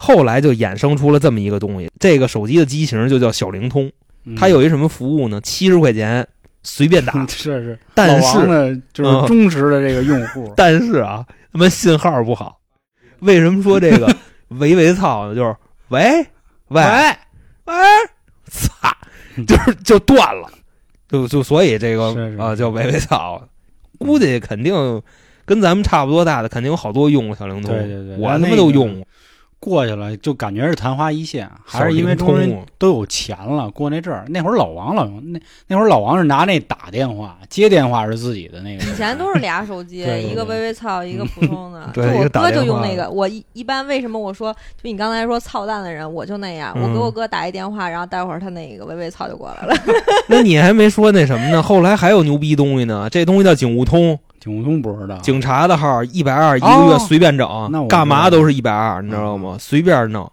[0.02, 3.92] 后来就衍生出了这么一个东西，这个手机的机型就叫小灵通，
[4.24, 5.38] 嗯它有一什么服务呢？
[5.42, 6.26] 七十块钱
[6.62, 12.58] 随便打， 是是，但是呢就是嗯忠实的这个用户， 但是啊，他妈信号不好。
[13.18, 14.06] 为什么说这个
[14.48, 15.34] 喂喂操呢？
[15.34, 15.54] 就是
[15.88, 16.24] 喂
[16.68, 16.82] 喂喂，
[17.66, 17.74] 喂，
[18.50, 18.96] 操，
[19.46, 20.50] 就是就断了，
[21.08, 23.42] 就就所以这个啊叫维维草，
[23.98, 24.74] 估计肯定
[25.44, 28.16] 跟咱们差不多大的，肯定有好多用过小灵通，对对对。
[28.16, 29.06] 我他妈都用过，
[29.60, 34.24] 过去了就感觉是昙花一现，还是因为中人都有钱了，过那阵儿。
[34.28, 38.82] 那会儿老王老用，那那会儿老王是拿那打电话，接电话是自己的那个。
[38.82, 41.90] 以前都是俩手机， 一个微微操，一个普通的。
[41.92, 49.74] 对就我哥就用那个，我一一般为什么我说就你刚才说操蛋的人，我就那样，我给嗯我哥打一电话，然后待会儿他那个微微操就过来了。
[50.26, 51.62] 那你还没说那什么呢？
[51.62, 59.56] 后来还有牛逼东西呢，这东西叫警务通，警务通不知道，警察的号一百二一个月哦随便整，那我干嘛都是一百二，你知道吗？
[59.60, 60.28] 随便弄。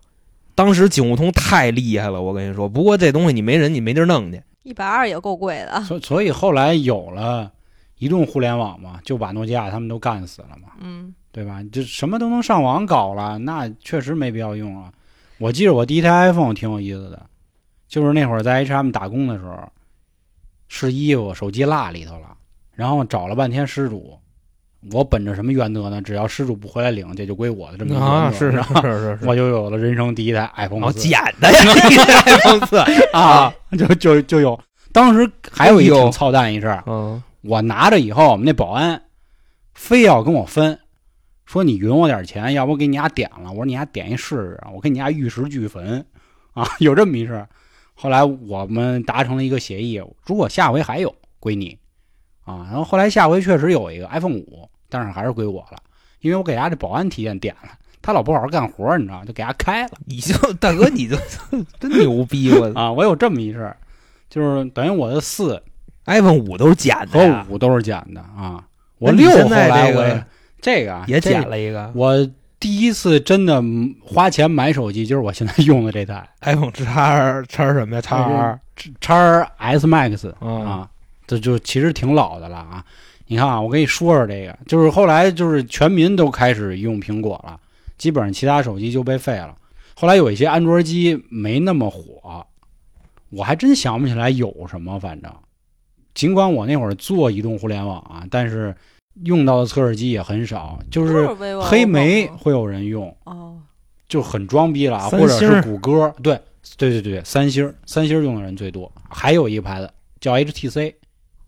[0.55, 2.67] 当时警务通太厉害了，我跟你说。
[2.67, 4.41] 不过这东西你没人，你没地儿弄去。
[4.63, 5.81] 一百二也够贵的。
[5.83, 7.51] 所所以后来有了
[7.99, 11.61] 移动互联网嘛，就把诺基亚他们都干死了嘛，嗯，对吧？
[11.71, 14.91] 这什么都能上网搞了，那确实没必要用了。
[15.37, 17.21] 我记得我第一台 iPhone 挺有意思的，
[17.87, 19.69] 就是那会儿在 H&M 打工的时候，
[20.69, 22.35] 试衣服手机落里头了，
[22.77, 24.17] 然后找了半天失主。
[24.91, 26.01] 我本着什么原则呢？
[26.01, 31.59] 只要失主不回来领，这就归我的这么一个啊，原则是是是我就有了人生第一台 iPhone 捡的呀，
[31.89, 32.77] 这个 iPhone 四，
[33.11, 34.57] 啊，就就就有。
[34.93, 39.01] 当时还有一哎呦挺操蛋一事儿，嗯，我拿着以后，我们那保安
[39.73, 40.79] 非要跟我分，
[41.45, 43.49] 说你匀我点钱，要不给你家点了。
[43.49, 46.05] 我说你家点一试试，我给你家玉石俱焚
[46.53, 47.49] 啊，有这么一事儿。
[47.95, 51.77] 后来我们达成了一个协议，如果下回还有，归你
[52.47, 52.65] 啊。
[52.69, 55.77] 然后后来下回确实有一个 iPhone 五，但是还是归我了，
[56.21, 57.69] 因为我给人家这保安提前点了，
[58.01, 59.91] 他老不好好干活儿，你知道，就给他开了。
[60.05, 61.15] 你就大哥，你就
[61.79, 63.77] 真牛逼，我啊，我有这么一事儿，
[64.29, 65.61] 就是等于我的四
[66.05, 68.63] iPhone 五都是捡的和呀，五都是捡的啊。
[68.97, 70.23] 我六后来这个我
[70.59, 72.27] 这个啊也捡了一个我
[72.59, 73.63] 第一次真的
[74.03, 78.01] 花钱买手机，就是我现在用的这台 iPhone 叉叉什么呀？
[78.01, 78.59] 叉二
[78.99, 80.89] 叉 S Max 嗯啊，
[81.27, 82.83] 这就其实挺老的了啊。
[83.27, 87.59] 你看啊，我跟你说说这个，就是后来就是全民都开始用苹果了，
[87.97, 89.53] 基本上其他手机就被废了。
[89.95, 92.45] 后来有一些安卓机没那么火，
[93.29, 95.29] 我还真想不起来有什么，反正
[96.13, 98.73] 尽管我那会儿做移动互联网啊，但是
[99.23, 101.27] 用到的测试机也很少，就是
[101.59, 103.57] 黑莓会有人用，哦，
[104.07, 106.39] 就很装逼了啊，或者是谷歌，对
[106.77, 110.93] 对对对，三星三星用的人最多，还有一个牌子叫 HTC，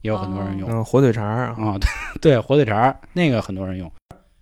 [0.02, 1.78] 也有很多人用、嗯，火腿肠啊，啊，
[2.22, 3.92] 对对，火腿肠那个很多人用。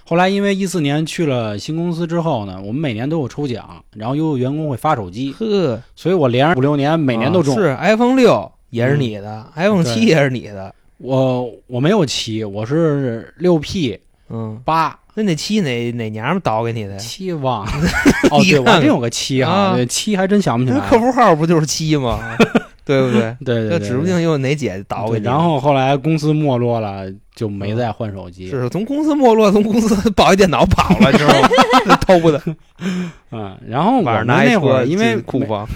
[0.03, 7.55] 后来因为一四年去了新公司之后呢，我们每年都有抽奖，然后又有员工会发手机，呵，所以我连着五六年每年都中。
[7.55, 16.97] 啊是 iPhone 六也是你的，iPhone 七也是你的，我我没有七，我是六 P 嗯，八那那七哪哪娘们倒给你的呀？
[16.99, 17.71] 七忘了。
[18.31, 20.77] 哦，你对，我还真有个七哈，七还真想不起来。
[20.77, 22.19] 那客服号不就是七吗？
[22.87, 23.35] 对不对？
[23.45, 25.25] 对对对，那指不定又哪姐倒给你。
[25.25, 28.49] 然后后来公司没落了，就没再换手机。
[28.49, 31.41] 是从公司没落，从公司抱一电脑跑了，知道
[31.85, 31.95] 吗？
[32.07, 32.41] 偷的，
[33.31, 35.67] 嗯，然后我那会儿因为库房，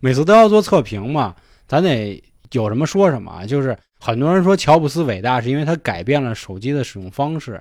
[0.00, 1.34] 每次都要做测评嘛，
[1.68, 3.46] 咱得有什么说什么啊。
[3.46, 7.60] 就是很多人说乔布斯伟大，是因为他改变了手机的使用方式。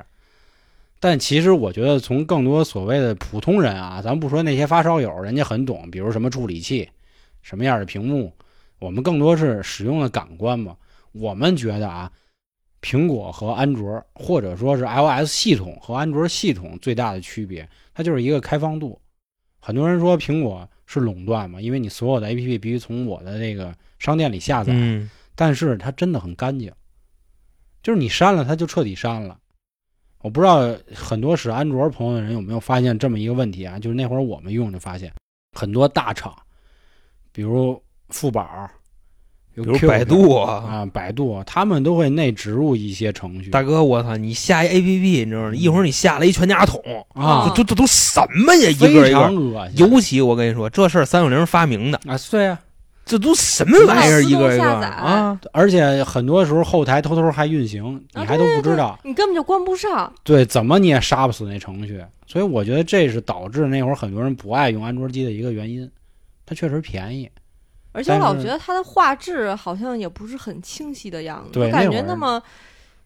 [1.00, 6.88] 但其实我觉得，从更多所谓的普通人啊，咱不说那些发烧友，人家很懂，比如什么处理器、
[7.42, 8.34] 什么样的屏幕，
[8.80, 10.76] 我们更多是使用的感官嘛。
[11.12, 12.12] 我们觉得啊，
[12.82, 19.00] 苹果和安卓，或者说是 iOS 系统和安卓系统最大的区别，它就是一个开放度。
[19.60, 26.72] 很多人说苹果是垄断嘛，因为你所有的 APP 必须从我的这个商店里下载，嗯，但是它真的很干净，
[27.84, 29.38] 就是你删了它就彻底删了。
[30.22, 33.78] 我不知道很多使安卓朋友的人有没有发现这么一个问题啊？
[33.78, 35.12] 就是那会儿我们用就发现，
[35.58, 36.36] 很多大厂，
[37.34, 38.70] 比如富宝，
[39.56, 43.50] 比比如百度啊，啊、百度，他们都会内植入一些程序。
[43.50, 45.52] 大哥，我操，你下一 APP，你知道吗？
[45.54, 46.82] 一会儿你下了一全家桶，
[47.14, 48.70] 啊，这这这都什么呀？
[48.70, 49.78] 一个一个，恶心。
[49.78, 52.60] 尤其我跟你说，这事儿三六零发明的，啊，对啊，
[53.06, 54.22] 这都什么玩意儿？
[54.22, 59.00] 一个一个啊，而且很多时候后台偷偷还运行，你还都不知道。
[59.04, 60.12] 你根本就关不上。
[60.24, 62.02] 对，怎么你也杀不死那程序。
[62.28, 65.90] 所以我觉得这是导致那会儿很多人不爱用安卓机的一个原因。
[66.52, 67.32] 它确实便宜，
[67.94, 72.44] 而且我老觉得它的画质好像也不是很清晰的样子，对就感觉那么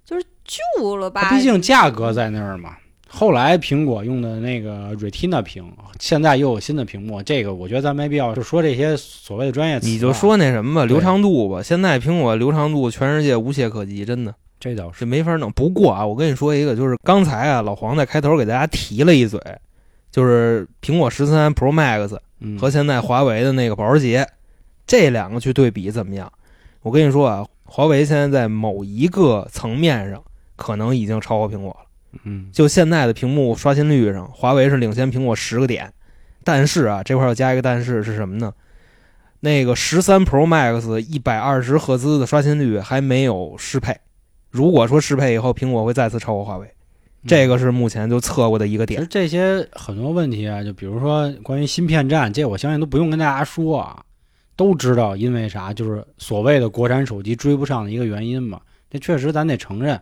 [0.03, 1.29] 就是旧了吧？
[1.29, 2.75] 毕竟价格在那儿嘛。
[3.08, 9.89] 后来苹果用的那个 Retina 屏，现在又有新的屏幕，这个我觉得咱没必要就说这些所谓的专业词啊。
[9.91, 11.62] 你就说那什么吧，流畅度吧。
[11.62, 15.51] 现在苹果流畅度全世界无懈可击，真的这倒是没法弄。
[15.51, 19.39] 不过啊，我跟你说一个，就是刚才啊，老黄在开头给大家提了一嘴，
[20.12, 24.28] 就是苹果十三 Pro Max 嗯和现在华为的那个保时捷，
[24.86, 26.32] 这两个去对比怎么样？
[26.82, 30.24] 我跟你说啊，华为现在在某一个层面上
[30.56, 31.86] 可能已经超过苹果了。
[32.24, 35.91] 嗯就现在的屏幕刷新率上，华为是领先苹果十个点。
[36.43, 38.54] 但是啊，这块要加一个但是是什么呢？
[39.39, 43.98] 那个十三 Pro Max 一百二十赫兹的刷新率还没有适配。
[44.52, 46.71] 如果说适配以后，苹果会再次超过华为，
[47.27, 48.99] 这个是目前就测过的一个点。
[48.99, 54.03] 其实这些很多问题啊，就比如说关于芯片战，这我相信都不用跟大家说啊，
[54.55, 58.61] 都知道因为啥，就是所谓的国产手机追不上的一个原因嘛。
[58.89, 59.99] 这确实咱得承认。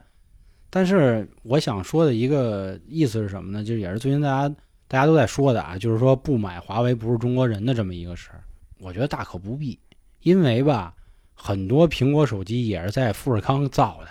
[0.70, 3.64] 但是我想说的一个意思是什么呢？
[3.64, 4.56] 就是也是最近大家
[4.88, 8.44] 大家都在说的啊，就是说不买华为不是中国人的这么一个事儿。
[8.80, 9.80] 我觉得大可不必，
[10.24, 10.94] 因为吧，
[11.34, 14.10] 很多苹果手机也是在富士康造的，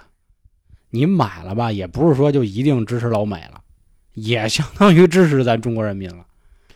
[0.92, 3.60] 你买了吧，也不是说就一定支持老美了，
[4.12, 6.24] 也相当于支持咱中国人民了，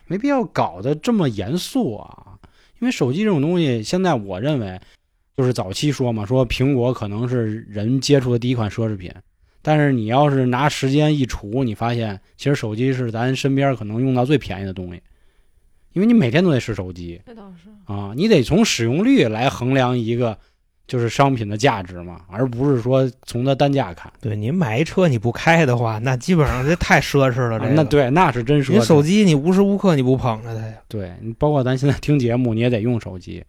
[0.06, 2.38] 没必要搞得这么严肃啊。
[2.80, 4.80] 因为手机这种东西，现在我认为，
[5.36, 9.12] 就是早期说嘛，说苹果可能是人接触的第一款奢侈品，
[9.62, 15.02] 但是你要是拿时间一除，你发现其实手机是咱身边可能用到最便宜的东西，
[15.92, 17.70] 因为你每天都得使手机这倒是。
[17.92, 20.38] 啊，你得从使用率来衡量一个
[20.86, 24.12] 就是商品的价值嘛，而不是说从它单价看。
[24.20, 27.58] 对你买一车你不开的话，那基本上这太奢侈了。
[27.58, 28.72] 这个啊那对，那是真奢侈。
[28.74, 30.74] 你手机你无时无刻你不捧着它呀？
[30.88, 33.44] 对你包括咱现在听节目，你也得用手机。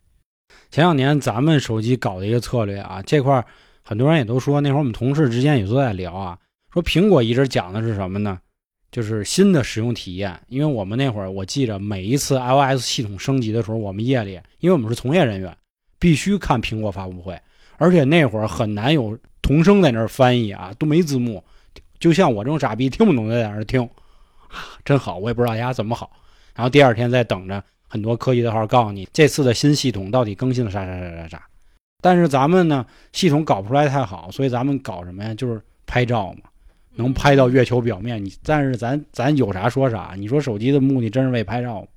[0.72, 3.46] 前两年咱们手机搞的一个策略啊，这块儿
[3.84, 6.38] 很多人也都说，那会儿我们同事之间也都在聊啊，
[6.74, 8.40] 说苹果一直讲的是什么呢？
[8.92, 10.38] 就是新的使用体验。
[10.48, 15.56] 因为我们那会儿我记着每一次 iOS 系统升级的时候，我们夜里，因为我们是从业人员，
[16.00, 17.40] 必须看苹果发布会，
[17.78, 21.44] 而且那会儿很难有同声在那儿翻译啊，都没字幕，
[22.00, 23.90] 就像我这种傻逼听不懂的在那儿听，
[24.86, 26.12] 真好，我也不知道丫怎么好。
[26.56, 31.48] 然后第二天再等着很多科技的号告诉你这次的新系统到底更新了啥啥啥啥啥。
[32.02, 35.34] 但是咱们呢，系统搞不出来太好，所以咱们搞什么呀？
[35.34, 36.50] 就是拍照嘛，
[36.96, 38.24] 能拍到月球表面。
[38.24, 40.14] 你但是咱咱有啥说啥。
[40.18, 41.88] 你说手机的目的真是为拍照吗？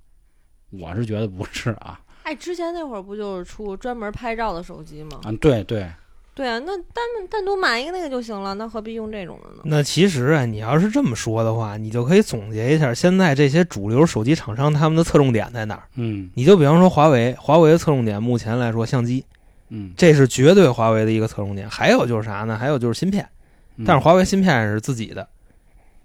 [0.70, 2.00] 我是觉得不是啊。
[2.22, 5.20] 哎，之前那会儿不就是出专门拍照的手机吗？
[5.24, 5.86] 啊，对对，
[6.34, 9.62] 对啊，那单单独买一个那个就行了，那何必用这种的呢？
[9.64, 15.82] 那其实啊，你要是这么说的话，你就可以总结一下现在这些主流手机厂商他们的侧重点在哪儿。
[15.96, 19.24] 嗯你就比方说华为，华为的侧重点目前来说相机，
[19.70, 21.68] 嗯，这是绝对华为的一个侧重点。
[21.68, 22.56] 还有就是啥呢？
[22.56, 23.28] 还有就是芯片，
[23.76, 25.26] 嗯但是华为芯片是自己的，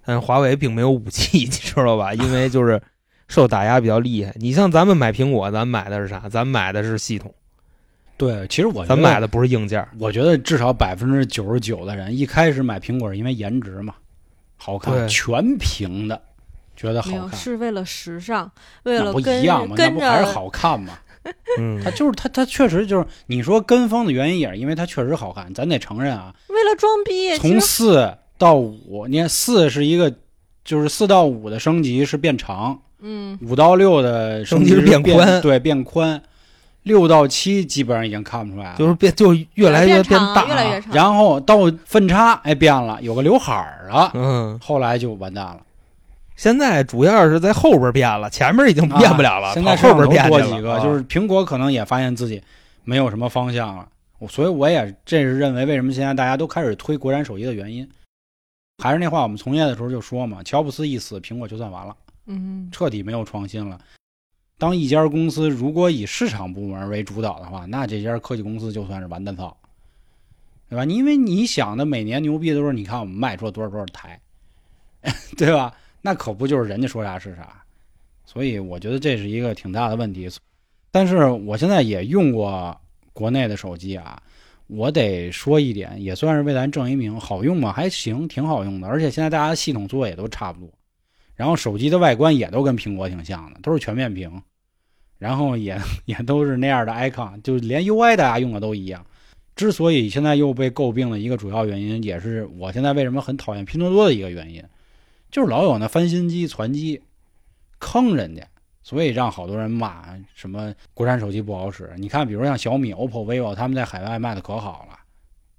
[0.05, 2.13] 但是华为并没有武器， 你知道吧？
[2.13, 2.81] 因为就是
[3.27, 4.33] 受打压比较厉害。
[4.35, 6.27] 你像咱们买苹果，咱买的是啥？
[6.29, 7.33] 咱买的是系统，
[8.17, 9.87] 对，其实我觉得咱买的不是硬件。
[9.99, 13.95] 我觉得至少百分之九十九的人一开始买苹果是因为颜值嘛，
[14.57, 16.21] 好看，全屏的，
[16.75, 17.39] 觉得，好看。
[17.39, 18.51] 是为了时尚，
[18.83, 19.75] 为了不一样嘛？
[19.77, 20.93] 那跟不还是好看吗？
[21.57, 25.51] 嗯它，就是他，他确实就是你说跟风的原因，也是因为它确实好看。
[25.55, 27.35] 咱得承认啊，为了装逼。
[27.39, 30.13] 从实四到五，你看四是一个，
[30.63, 35.41] 就是四到五的升级是变长，嗯，五到六的升级是变变宽。
[35.41, 36.21] 对，变宽。
[36.83, 40.93] 六到七基本上已经看不出来了，就是变，就越来越长啊大，越来越长。
[40.93, 45.59] 然后到分叉，哎，变了，有个刘海儿了，嗯，后来就完蛋了。
[46.35, 50.79] 现在主要是在后边变了，前面已经变不了了，啊现在后边变多几个，啊。
[50.79, 52.39] 就是苹果可能也发现自己
[52.83, 53.87] 没有什么方向了，
[54.19, 57.89] 我所以我也这是认为为什么现在大家都开始推国产手机的原因。
[58.83, 63.79] 还是那话，我们从业的时候就说嘛，乔布斯一死，苹果就算完了，嗯，彻底没有创新了。
[64.57, 69.55] 当一家公司如果以市场部门为主导的话，那这家科技公司就算是完蛋操，
[70.69, 70.85] 对吧？
[70.85, 74.19] 因为你想的每年牛逼的都是，你看我们卖出了多少多少台，
[75.37, 75.73] 对吧？
[76.01, 77.63] 那可不就是人家说啥是啥，
[78.25, 80.29] 所以我觉得这是一个挺大的问题。
[80.91, 82.79] 但是我现在也用过
[83.11, 84.21] 国内的手机啊，
[84.67, 87.73] 我得说一点，也算是为咱正一名，好用吗？
[87.73, 88.87] 还行，挺好用的。
[88.87, 90.69] 而且现在大家系统做也都差不多，
[91.35, 94.41] 然后手机的外观也都跟苹果挺像的，都是全面屏，
[95.17, 99.05] 然后也 也都是那样的 icon，就连 UI 大家用的都一样。
[99.55, 104.61] 之所以现在又被诟病的一个主要原因，也是我现在为什么很讨厌拼多多的一个原因，
[105.31, 107.01] 就是老有那翻新机、传机
[107.79, 108.45] 坑人家，
[108.83, 111.89] 所以让好多人骂什么国产手机不好使。
[111.97, 114.99] 你看，比如像小米、OPPO、vivo，他们在海外卖的可好了，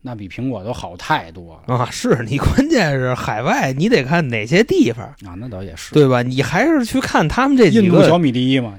[0.06, 5.34] 那比苹果都好太多了啊，是你关键是海外，你得看哪些地方，啊。
[5.36, 6.22] 那倒也是，对吧？
[6.22, 8.74] 你还是去看他们这几个印度小米第一嘛。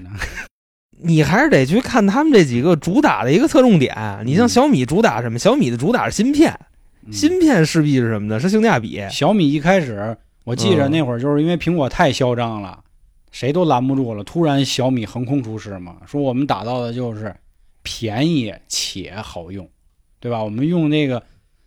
[1.04, 3.94] 你还是得去看他们这几个主打的一个侧重点。
[4.24, 5.38] 你像嗯小米主打什么？
[5.38, 6.58] 小米的主打是芯片，
[7.06, 8.40] 嗯芯片势必是什么呢？
[8.40, 9.04] 是性价比。
[9.12, 12.80] 小米一开始，我记着嗯那会儿就是因为苹果太嚣张了，
[13.32, 14.24] 谁都拦不住了。
[14.24, 17.36] 突然小米横空出世嘛，说我们打造的就是
[17.84, 19.70] 便宜且好用，
[20.20, 20.44] 对吧？
[20.44, 21.22] 我们用那个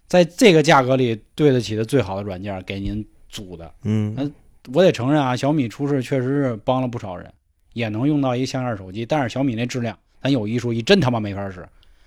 [0.07, 3.73] 在这个价格里对得起的最好的软件给您组的。
[3.83, 4.33] 嗯，
[4.73, 7.33] 我得承认啊，小米出事确实是帮了不少人，
[7.73, 9.07] 也能用到一像样手机。
[9.07, 11.67] 但是小米那质量，咱有一说一，真他妈没法使。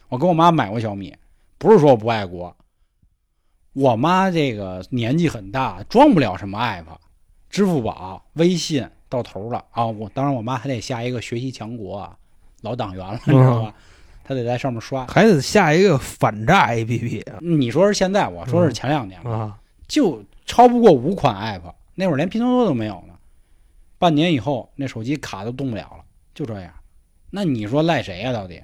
[0.09, 1.15] 我跟我妈买过小米，
[1.57, 2.55] 不是说我不爱国，
[3.74, 6.86] 我妈这个年纪很大，装不了什么 app，
[7.49, 9.86] 支付宝、微信到头了啊。
[9.86, 12.18] 我当然我妈还得下一个学习强国啊，
[12.61, 13.74] 老党员了，你知道吧？
[14.24, 15.05] 她得在上面刷。
[15.07, 19.32] 还得下一个反诈 APP 你说是现在，我说是前两年吧。
[19.32, 19.57] 啊。
[19.88, 23.13] 就超不过五款 app，那会儿连拼多多都没有呢。
[23.99, 26.03] 半年以后，那手机卡都动不了了，
[26.34, 26.71] 就这样。
[27.30, 28.61] 那你说赖谁呀、到底？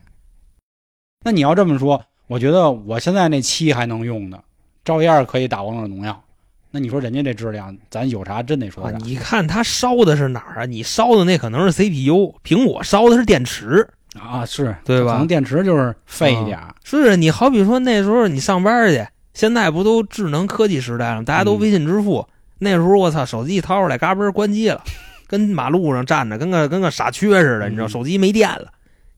[1.23, 4.41] 那你要这么说，我觉得我现在那七还能用呢，
[4.83, 6.23] 照样可以打王者荣耀。
[6.71, 10.65] 那你说人家这质量，咱有啥真得说你看他烧的是哪儿啊？
[10.65, 13.87] 你烧的那可能是 CPU，苹果烧的是电池，
[14.17, 22.27] 啊，是对吧可能电池就是废一点儿，是啊，你好比说那时候你上班去，现在不都智能科技时代了，大家都嗯微信支付。
[22.57, 24.81] 那时候我操，手机一掏出来，嘎嘣关机了，
[25.27, 28.67] 跟马路上站着，跟个跟个傻缺似的，你知道，嗯手机没电了。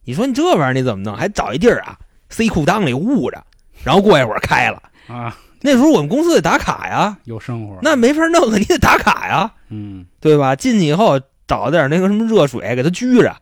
[0.03, 1.15] 你说你这玩意儿你怎么弄？
[1.15, 1.97] 还找一地儿啊，
[2.29, 3.43] 塞裤裆里捂着，
[3.83, 4.81] 然后过一会儿开了。
[5.07, 7.77] 啊，那时候我们公司得打卡呀，有生活。
[7.81, 10.55] 那没法弄啊，你得打卡呀，嗯，对吧？
[10.55, 13.35] 进去以后找点那个什么热水给它掬着，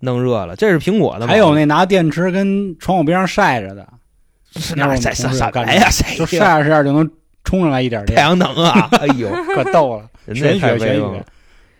[0.00, 0.56] 弄热了。
[0.56, 3.86] 这是苹果的还有那拿电池跟窗户边上晒着的，
[4.56, 7.08] 是那晒晒同事干晒来呀，谁就晒着晒着就能
[7.44, 8.88] 冲上来一点太，阳能啊！
[9.00, 10.08] 哎呦，可逗了。
[10.26, 11.24] 人玄学玄学。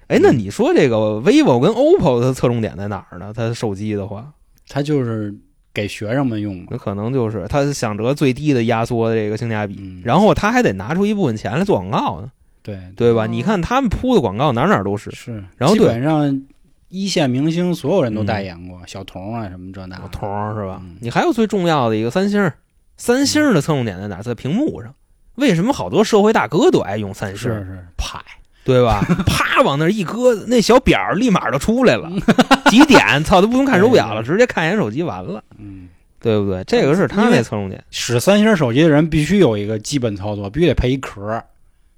[0.09, 3.33] 哎，那你说这个 vivo 跟 OPPO 的侧重点在哪儿呢？
[3.35, 4.27] 它手机的话，
[4.69, 5.33] 它就是
[5.73, 6.65] 给学生们用嘛。
[6.71, 12.31] 那可能就是它想着最低的压缩的这个性价比，嗯，然后它还得拿出一部分钱来做广告呢，
[12.63, 13.23] 对对吧？
[13.25, 16.43] 哦你看他们铺的广告哪哪都是，是，然后基本上
[16.91, 20.07] 一线明星所有人都代言过，小童啊什么这那小。
[20.09, 20.97] 童是吧嗯？
[21.01, 22.53] 你还有最重要的一个三星，
[22.97, 24.21] 三星的侧重点在哪？
[24.21, 24.95] 在屏幕上。
[25.37, 27.61] 为什么好多社会大哥都爱用三星儿？
[27.61, 28.19] 是是派，
[28.65, 29.01] 对吧？
[29.25, 32.11] 啪往那儿一搁，那小表立马就出来了，
[32.69, 33.23] 几点？
[33.25, 35.89] 操，都不用看手表了，对直接看一眼手机完了，嗯，
[36.21, 36.63] 对不对？
[36.65, 37.83] 这个是他那侧重点。
[37.91, 41.43] 使三星手机的人必须有一个基本操作，必须得配一壳，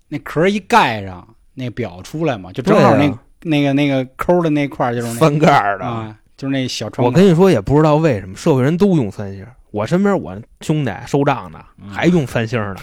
[0.09, 5.85] 那壳一盖上，那表出来嘛，就正好那、那个那个抠的那块儿就是那翻盖儿的。
[5.85, 7.05] 啊，就是那小窗。
[7.07, 9.47] 我跟你说，也不知道为什么社会人都用三星。
[9.71, 12.81] 我身边我兄弟收账的嗯还用三星儿呢。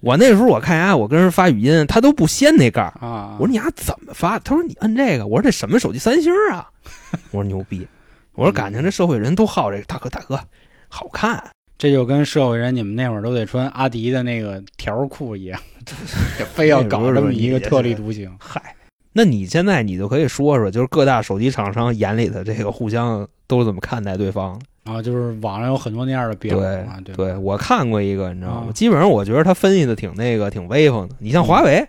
[0.00, 2.92] 我那时候我看呀，我跟人发语音，他都不掀那盖儿。
[3.00, 4.38] 啊，我说你丫怎么发？
[4.40, 5.26] 他说你摁这个。
[5.26, 5.98] 我说这什么手机？
[5.98, 6.68] 三星啊。
[7.30, 7.86] 我说牛逼。
[8.34, 10.40] 我说感情这社会人都好这个，大哥大哥，
[10.88, 11.42] 好看。
[11.78, 15.60] 这就跟社会人你们那会儿都得穿阿迪的那个条裤一样，
[16.54, 18.30] 非要搞这么一个特立独行。
[18.38, 18.74] 嗨，
[19.12, 25.02] 那你现在你就可以说说，就是各大手机厂商眼里的这个互相都是怎么看待对方啊？
[25.02, 28.66] 就是网上有很多那样的标对啊，对对，我看过一个，你知道吗？
[28.70, 31.14] 啊基本上我觉得他分析的挺那个，挺威风的。
[31.18, 31.86] 你像华为，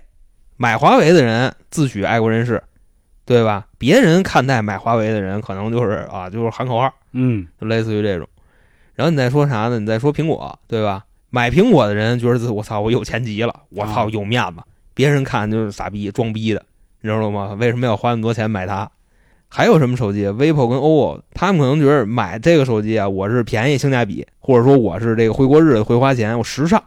[0.58, 2.62] 买华为的人自诩爱国人士，
[3.26, 3.66] 对吧？
[3.78, 8.28] 别人看待买华为的人，可能就是啊，就是喊口号，嗯，就类似于这种。
[8.96, 9.80] 然后你再说啥呢？
[9.80, 11.06] 你再说苹果，对吧？
[11.30, 14.62] 买苹果的人觉得自我操，我有钱极了，我操啊有面子，
[14.94, 16.64] 别人看就是傻逼装逼的，
[17.04, 17.54] 你知道吗？
[17.60, 18.90] 为什么要花那么多钱买它？
[19.50, 26.82] 还有什么手机？vivo 跟 OPPO，他们可能觉得买这个手机啊，我是便宜性价比，或者说我是这个会过日子会花钱，我时尚，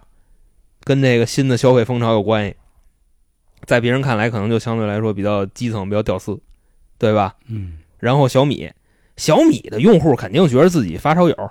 [0.83, 2.57] 跟这个新的消费风潮有关系。
[3.67, 6.41] 在别人看来，可能就相对来说比较基层、比较屌丝，
[6.99, 7.35] 对吧？
[7.49, 8.71] 嗯，然后小米，
[9.17, 11.51] 小米的用户肯定觉得自己发烧友，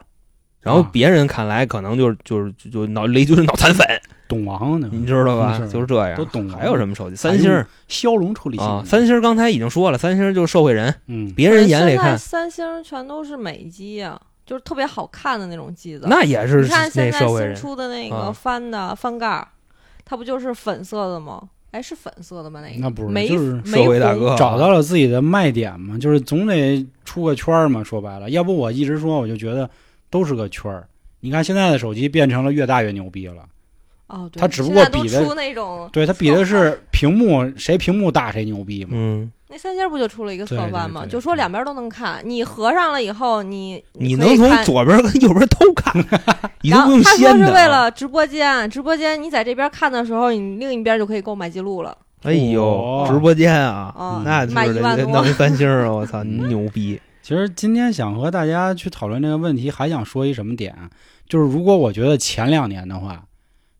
[0.66, 3.86] 然后啊别人看来可能就是就是就就脑雷军是脑残粉，
[4.28, 5.60] 懂王呢，你知道吧？
[5.72, 6.18] 就是这样。
[6.18, 7.16] 都懂还有什么手机？
[7.16, 16.08] 三星骁龙处理器啊，三星刚才已经说了，三星就是社会人，嗯，别人眼里看三星全都是美机呀、就是特别好看的那种机子。
[16.10, 17.56] 那也是你看现在新。
[17.56, 19.48] 出的那个啊翻的翻盖，
[20.04, 21.44] 它不就是粉色的吗？
[21.72, 22.62] 哎，是粉色的吗？
[22.62, 27.84] 那个那不是玫就是社会大哥找到了自己的卖点嘛，就是总得出个圈儿嘛。
[27.84, 29.70] 说白了，要不我一直说，我就觉得
[30.10, 30.88] 都是个圈儿。
[31.20, 33.44] 你看现在的手机变成了越大越牛逼了，
[34.08, 38.92] 哦，对，它只不过比的出那种对它比的是屏幕谁屏幕大谁牛逼嘛。
[38.94, 41.02] 嗯，那三星不就出了一个侧对对翻吗？
[41.06, 45.96] 对就说两边都能看，你合上了以后，你你能从左边跟右边都看，
[46.62, 51.98] 你都然不用后他说是为了直播间，直播间你在这边看的时候，你另一边就可以购买记录了。
[52.22, 57.00] 哎呦哦，直播间啊，啊那就是得卖一万多弄一三星啊，我操，你 牛逼！
[57.26, 60.88] 其实今天想和大家去讨论这个问题，还想说一什么点啊，
[61.28, 63.26] 就是如果我觉得前两年的话，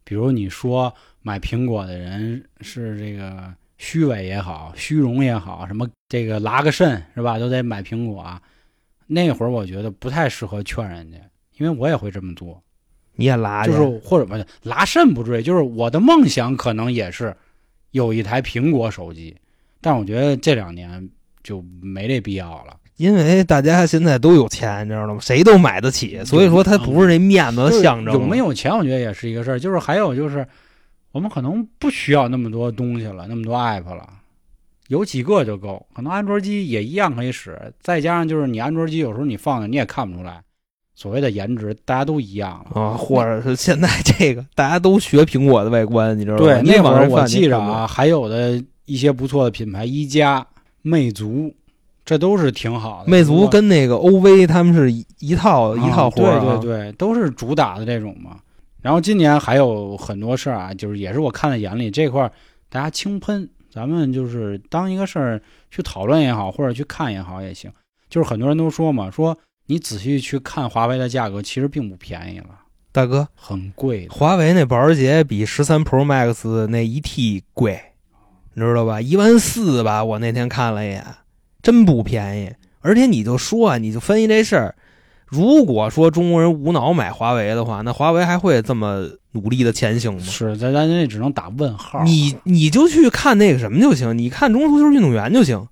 [0.04, 0.92] 比如你说
[1.22, 8.42] 买苹果的人是这个虚伪也好，虚荣也好，什么这个拉个肾是吧，都得买苹果啊。
[9.06, 11.20] 那会儿我觉得不太适合劝人家，
[11.60, 12.60] 因为我也会这么做，
[13.14, 17.38] 你也拉，就是或者不是拉肾不至于，就是我的梦想可能也是
[17.92, 19.38] 有一台苹果手机，
[19.82, 21.08] 但我觉得这两年
[21.44, 22.76] 就没这必要了。
[22.98, 25.18] 因为大家现在都有钱，你知道吗？
[25.20, 28.14] 谁都买得起，所以说它不是那面子象征。
[28.14, 28.38] 有没？
[28.38, 29.60] 有钱，我觉得也是一个事儿。
[29.60, 30.48] 就是还有就是，
[31.12, 34.08] 我们可能不需要那么多东西了，那么多 app 了，
[34.88, 35.86] 有几个就够。
[35.94, 40.42] 可能安卓机也一样可以使，再加上就是你安卓机有时候你放的你也看不出来，
[40.96, 42.82] 所谓的颜值大家都一样了。
[42.82, 46.44] 啊，或者是现在这个大家都学苹果的外观，你知道吗？
[46.44, 50.46] 对，那会儿我记着啊，还有的一些不错的品牌，一加、
[50.82, 51.54] 魅族，
[52.06, 53.10] 这都是挺好的。
[53.10, 58.38] 魅族跟那个 OV 他们是一一套一套啊活对对对，都是主打的这种嘛。
[58.82, 62.32] 然后今年还有很多事儿啊，就是也是我看在眼里这块儿，
[62.70, 65.42] 大家轻喷，咱们就是当一个事儿
[65.72, 67.72] 去讨论也好，或者去看也好也行。
[68.08, 69.36] 就是很多人都说嘛，说
[69.66, 72.50] 你仔细去看华为的价格，其实并不便宜了，
[72.92, 74.08] 大哥，很贵。
[74.10, 77.82] 华为那保时捷比十三 Pro Max 那一 T 贵，
[78.54, 79.02] 你知道吧？
[79.02, 81.04] 一万四吧，我那天看了一眼，
[81.66, 82.52] 真不便宜。
[82.82, 84.76] 而且你就说啊，你就分析这事儿，
[85.26, 90.20] 如果说中国人无脑买华为的话，那华为还会这么努力的前行吗？
[90.22, 92.04] 是，咱咱这只能打问号。
[92.04, 95.68] 你你就去看那个什么就行，你看中国足球运动员就行，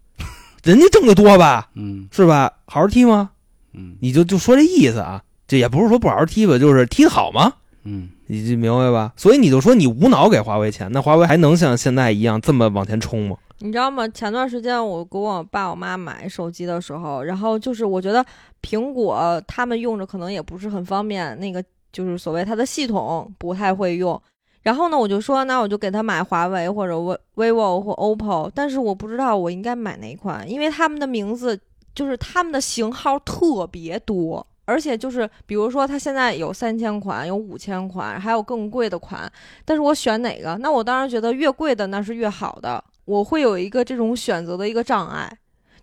[0.64, 2.52] 人家挣得多吧，嗯是吧？
[2.66, 3.30] 好好踢吗？
[3.74, 7.54] 嗯你就就说这意思啊，这也不是说不好好踢吧，就是踢得好吗？
[7.84, 9.14] 嗯，你就明白吧？
[9.18, 13.36] 所以你就说你无脑给华为钱，那华为还能像现在一样这么往前冲吗？
[13.64, 14.06] 你知道吗？
[14.10, 18.24] 前段时间我给我爸我妈买手机的时候，然后就是我觉得
[18.62, 24.22] 苹果他们用着可能也不是很方便，那个就是所谓它的系统不太会用。
[24.64, 31.58] 然后呢，我就说那我就给他买华为或者 v vivo 或 OPPO，但是我不知道我应该买哪款，因为他们的名字
[31.96, 34.46] 就是他们的型号特别多。
[34.66, 39.30] 而且就是，比如说，它现在有三千款，有五千款，还有更贵的款。
[39.66, 40.58] 但是我选哪个？
[40.60, 42.82] 那我当然觉得越贵的那是越好的。
[43.06, 45.32] 我会有一个这种选择的一个障碍，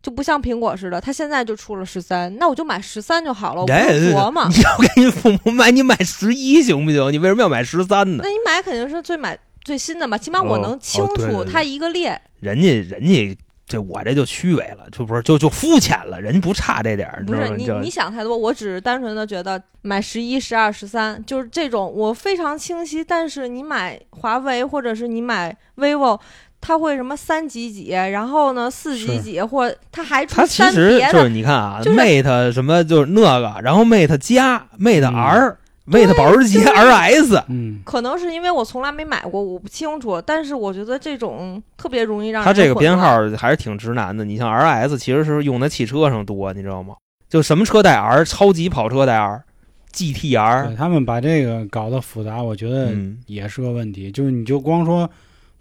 [0.03, 4.49] 就不像苹果似的，它现在就出了十三，那我就买十三就好了，我不琢磨。
[4.49, 7.13] 你要给你父母买，你买十一行不行？
[7.13, 8.29] 你为什么要买十三呢那？
[8.31, 12.19] 你买肯定是最买最新的嘛，起码我哦能清楚它一个列。
[12.41, 23.05] 人家人家这我这就虚伪了，就不是就就肤浅了，人家不差这点儿，不是你你想太多，我只是单纯的觉得买十一、十二、十三就是这种我非常清晰。
[23.05, 26.19] 但是你买华为或者是你买 vivo，
[26.61, 31.29] 它会什么三级几，然后呢四级几，或者它还出他其三实就是别的。
[31.29, 35.57] 你看啊、就是 m a t e 什么就是那个，然后 Mate 加 Mate 嗯 R、
[35.87, 40.21] Mate 保时捷 RS，嗯，可能是因为我从来没买过，我不清楚。
[40.21, 44.25] 但是我觉得这种特别容易让它这个编号还是挺直男的。
[44.25, 46.95] 你像 RS 其实是用在汽车上多，你知道吗？
[47.29, 54.11] 就什么车带 R，超级跑车带 R，GTR，他们把这个搞得复杂，我觉得嗯，也是个问题。
[54.11, 55.09] 就是你就光说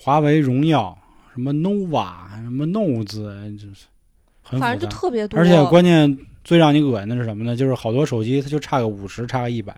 [0.02, 0.98] 华为、荣耀、
[1.34, 2.08] 什么 nova、
[2.44, 3.86] 什么 Note，就是
[4.42, 4.60] 很。
[4.60, 5.40] 反正就特别多。
[5.40, 7.56] 而且关键最让你恶心的是什么呢？
[7.56, 9.76] 就是好多手机它就差个五十，差个一百，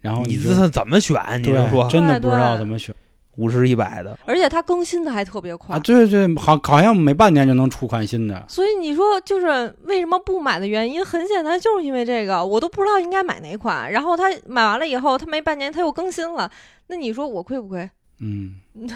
[0.00, 1.18] 然后你就这怎么选？
[1.42, 2.94] 你说真的不知道怎么选
[3.36, 5.76] 五十一百的，而且它更新的还特别快。
[5.76, 5.78] 啊！
[5.78, 8.44] 对对，好，好像每半年就能出款新的。
[8.48, 13.90] 所以你说就是为什么不买的原因，很简单，就是因为这个，我都不知道应该买哪款。
[13.90, 16.50] 然后他买完了以后，他没半年他又更新了，
[16.88, 17.88] 那你说我亏不亏？
[18.18, 18.56] 嗯，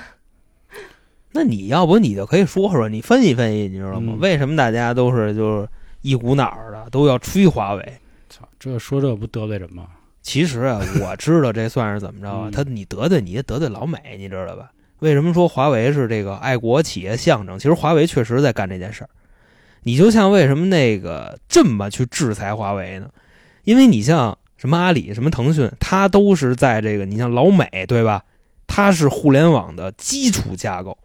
[1.36, 4.12] 那你要不你就可以说说，你分析分析，你知道吗？
[4.14, 5.68] 嗯为什么大家都是就是
[6.00, 7.92] 一股脑儿的都要吹华为？
[8.30, 9.88] 操，这说这不得罪人吗？
[10.22, 12.52] 其实啊，我知道这算是怎么着啊嗯？
[12.52, 14.70] 他你得罪你也得罪老美，你知道吧？
[15.00, 17.58] 为什么说华为是这个爱国企业象征？
[17.58, 19.10] 其实华为确实在干这件事儿。
[19.82, 23.10] 你就像为什么那个这么去制裁华为呢？
[23.64, 28.22] 因为你像什么阿里、什么腾讯，它都是在这个你像老美对吧？
[28.66, 30.96] 它是互联网的基础架构，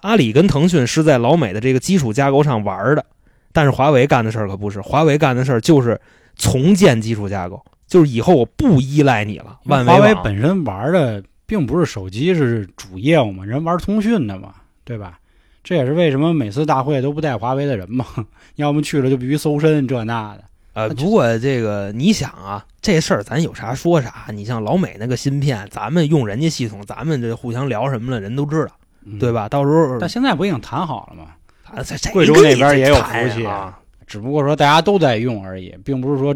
[0.00, 3.04] 阿里跟腾讯是在老美的这个基础架构上玩的，
[3.52, 6.00] 但是华为干的事儿可不是，华为干的事儿就是
[6.36, 9.58] 重建基础架构，就是以后我不依赖你了。
[9.64, 15.18] 万华为本身玩的并不是手机是主业务嘛，人玩通讯的嘛，对吧？
[15.64, 18.06] 这也是为什么每次大会都不带华为的人嘛，
[18.56, 20.44] 要么去了就必须搜身这那的。
[20.74, 24.26] 呃，不过这个你想啊，这事儿咱有啥说啥。
[24.32, 28.87] 你像老美那个芯片，咱们用人家系统，咱们这互相聊什么了，人都知道，嗯
[29.18, 29.32] 对？
[29.32, 29.48] 吧？
[29.48, 31.30] 到时候但现在不已经谈好了吗？
[31.64, 33.78] 啊，这这贵州那边也有服务器啊。
[34.06, 36.34] 只不过说大家都在用而已，并不是说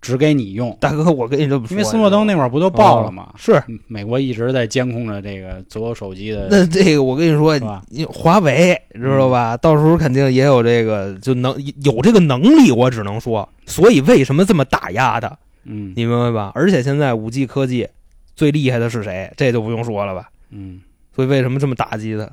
[0.00, 0.76] 只给你用。
[0.80, 3.32] 大哥，我跟你这么说，因为斯诺登那会儿不都爆了吗？
[3.36, 7.56] 是嗯美国一直在监控着这个所有手机的，那这个我跟你说？
[7.88, 9.56] 你华为知道吧？
[9.56, 11.54] 到时候肯定也有这个，就能
[11.84, 15.28] 有这个能力，我只能说，所以为什么这么打压它，
[15.64, 16.50] 嗯你明白吧？
[16.56, 17.88] 而且现在五 G 科技
[18.34, 19.32] 最厉害的是谁？
[19.36, 20.28] 这就不用说了吧？
[20.50, 20.80] 嗯
[21.14, 22.30] 所以为什么这么打击他？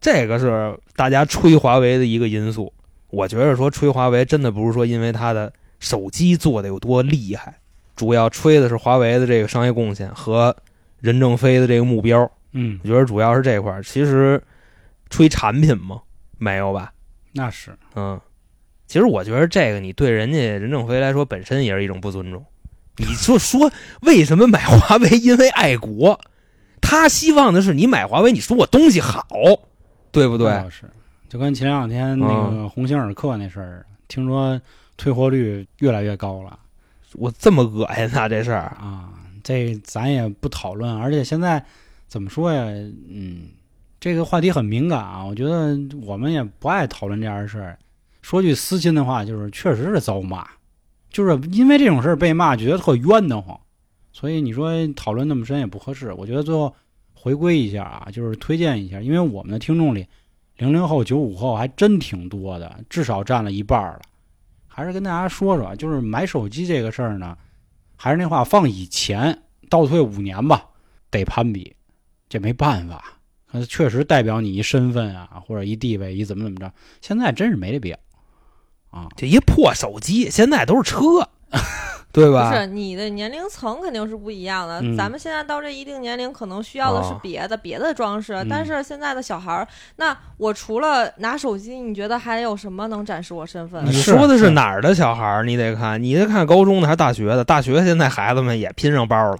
[0.00, 2.72] 这个是大家吹华为的一个因素。
[3.10, 7.58] 我觉得说吹华为真的不是说因为他的手机做的有多厉害，
[7.94, 10.56] 主要吹的是华为的这个商业贡献和
[11.00, 12.30] 任正非的这个目标。
[12.52, 13.82] 嗯，我觉得主要是这块儿。
[13.82, 14.42] 其实
[15.10, 16.00] 吹产品吗，
[16.38, 16.92] 没有吧？
[17.32, 18.20] 那是嗯，
[18.86, 22.44] 其实我觉得这个你对人家任正非来说本身也是一种不尊重。
[22.96, 23.70] 你就说
[24.02, 25.08] 为什么买华为？
[25.18, 26.18] 因为爱国，
[26.82, 29.26] 他希望的是你买华为，你说我东西好，
[30.10, 30.62] 对不对？
[31.30, 34.60] 就跟前两天那个鸿星尔克那事儿，听说
[34.98, 36.58] 退货率越来越高了
[37.14, 39.08] 我这么恶心啊，这事儿啊，
[39.42, 40.94] 这咱也不讨论。
[40.94, 41.64] 而且现在
[42.06, 42.64] 怎么说呀？
[43.08, 43.48] 嗯，
[43.98, 45.24] 这个话题很敏感啊。
[45.24, 47.78] 我觉得我们也不爱讨论这样的事儿。
[48.20, 50.46] 说句私心的话，就是确实是遭骂，
[51.10, 53.58] 就是因为这种事儿被骂，觉得特冤得慌。
[54.12, 56.12] 所以你说讨论那么深也不合适。
[56.12, 56.74] 我觉得最后
[57.14, 60.06] 回归一下啊，就是推荐一下，因为我们的听众里，
[60.56, 64.00] 零零后、九五后还真挺多的，至少占了一半了。
[64.66, 67.36] 还是跟大家说说，就是买手机这个事儿呢，
[67.96, 70.66] 还是那话，放以前倒退五年吧，
[71.10, 71.74] 得攀比，
[72.28, 73.18] 这没办法，
[73.50, 76.72] 那确实代表你一身份啊，或者一地位，一怎么怎么着。
[77.00, 77.98] 现在真是没这必要
[78.90, 79.08] 啊！
[79.16, 81.28] 这一破手机，现在都是车，
[82.12, 82.54] 对不吧？
[82.54, 84.80] 是你的年龄层肯定是不一样的。
[84.82, 88.34] 嗯咱们现在到这一定年龄，可能需要的是哦别的、别的装饰。
[88.34, 93.82] 嗯但是现在的小孩儿，那我除了拿手机，你觉得还有什么能展示我身份？
[93.86, 95.44] 你说的是是哪儿的小孩儿？
[95.44, 97.42] 你得看，你得看高中的还是大学的？
[97.42, 99.38] 大学现在孩子们也拼上包了，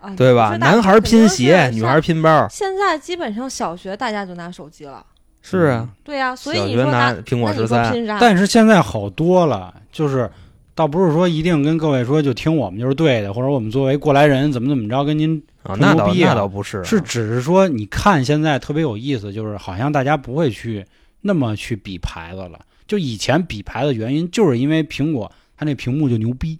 [0.00, 0.56] 啊，对吧？
[0.56, 2.46] 男孩儿拼鞋，女孩儿拼包。
[2.48, 5.04] 现在基本上小学大家就拿手机了。
[5.42, 8.18] 是啊，对呀、所以你说拿苹果那你说13拼啥？
[8.20, 10.30] 但是现在好多了，就是
[10.78, 20.86] 倒不是说一定跟各位说就听我们就是对的，或者我们作为过来人怎么怎么着跟您啊，那倒牛逼啊那倒不是，是只是说，你看现在特别有意思，就是好像大家不会去
[21.22, 22.60] 那么去比牌子了。
[22.86, 26.56] 就以前比牌子原因，就是因为苹果它那屏幕就牛逼，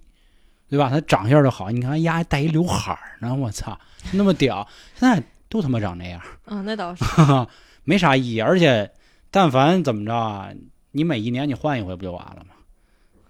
[0.69, 0.89] 对吧？
[0.89, 3.79] 它长相就好，你看丫还带一刘海儿呢，我操，
[4.11, 4.67] 那么屌！
[4.95, 7.05] 现在都他妈长那样，嗯，那倒是。
[7.85, 8.41] 没啥意义。
[8.41, 8.91] 而且，
[9.31, 10.49] 但凡怎么着啊，
[10.91, 12.55] 你每一年你换一回不就完了吗？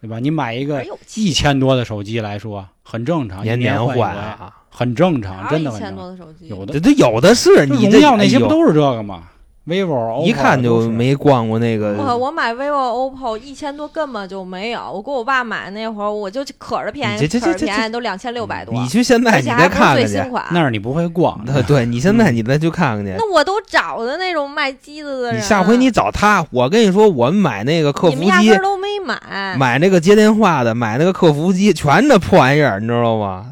[0.01, 0.19] 对吧？
[0.19, 0.85] 你买一个
[1.15, 4.55] 一千多的手机来说，很正常，年年换，啊。
[4.71, 5.97] 很正常，真的一千真的很正常。
[5.97, 6.47] 多的手机？
[6.47, 9.23] 有的这这有的是，荣耀那些不都是这个吗
[9.69, 11.93] ？vivo、一看就没逛过那个。
[11.93, 20.43] 我我买 vivo、OPPO 一千多根本就没有，我给我爸买那会儿我就可着便宜，可着便宜都两千六百多，你去现在你再看看去，新款。
[20.51, 21.39] 那是你不会逛。
[21.45, 23.13] 对对，你现在你再去看看去。
[23.17, 29.55] 那我都找的那种卖机子的人，你下回你找他，我跟你说，我们买那个客服机你们压根，都没买。
[29.57, 33.45] 买那个接电话的，买那个客服机，全那破玩意儿，你知道吗？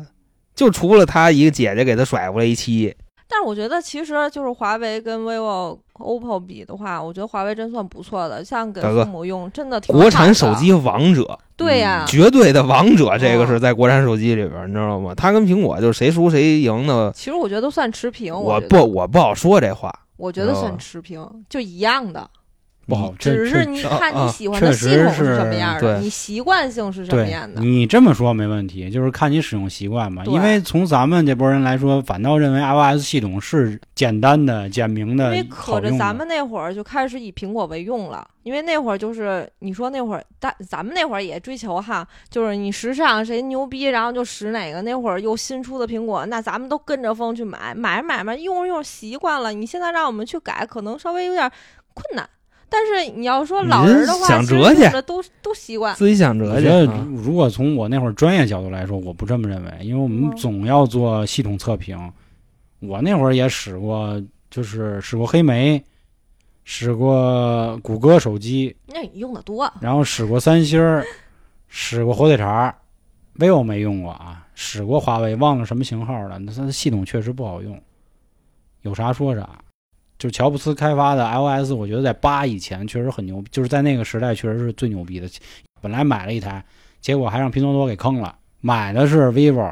[0.55, 2.95] 就除了他一个姐姐给他甩过来一期，
[3.27, 15.13] 但是我觉得其实就是华为跟 vivo、OPPO 比的话，我觉得华为真算不错的，像给父母用真的挺国好的产手机王者，对呀、绝对的王者，这个嗯是在国产手机里边儿，你知道吗？
[15.15, 18.33] 它跟苹果就是谁输谁赢的，其实我觉得都算持平。
[18.33, 19.93] 我不，我不好说这话。
[20.15, 22.27] 我觉得哦算持平，就一样的，
[22.87, 27.59] 不好，只是你看啊你喜欢的系统是什么样的，对你习惯性是什么对样的。
[27.59, 30.23] 你这么说没问题，就是看你使用习惯嘛。
[30.25, 35.81] 因为从咱们这波人来说，反倒认为 iOS 系统是简单的、简明的、因为可。
[35.81, 44.81] 着咱们那会儿就开始以苹果为用了，因为那会儿就是你说那会儿大咱们那会儿也追求哈，就是你时尚谁牛逼，然后就使哪个。
[44.81, 49.51] 那会儿又新出的苹果，那咱们都跟着风去买，买着买着用着用习惯了。
[49.51, 51.51] 你现在让我们去改，可能稍微有点
[51.93, 52.27] 困难。
[52.69, 55.95] 但是你要说老人的话，想辙去都都习惯。
[55.95, 56.51] 自己想辙去。
[56.55, 61.97] 我觉得啊，如果从我那会儿专业角度来说，我不这么认为，因为我们嗯总要做系统测评。
[62.79, 65.83] 我那会儿也使过，就是使过黑莓，
[66.63, 71.03] 使过谷歌手机，那你用的多，然后使过三星儿，
[71.67, 72.75] 使过火腿肠儿
[73.39, 76.37] ，vivo 没用过啊，使过华为，忘了什么型号了。
[76.37, 77.81] 那它系统确实不好用，
[78.81, 79.49] 有啥说啥。
[80.17, 85.29] 就乔布斯开发的 iOS，我觉得在八以前确实很牛逼，就是在那个时代确实是最牛逼的。
[85.81, 86.63] 本来买了一台，
[87.01, 88.35] 结果还让拼多多给坑了。
[88.59, 89.71] 买的是 vivo，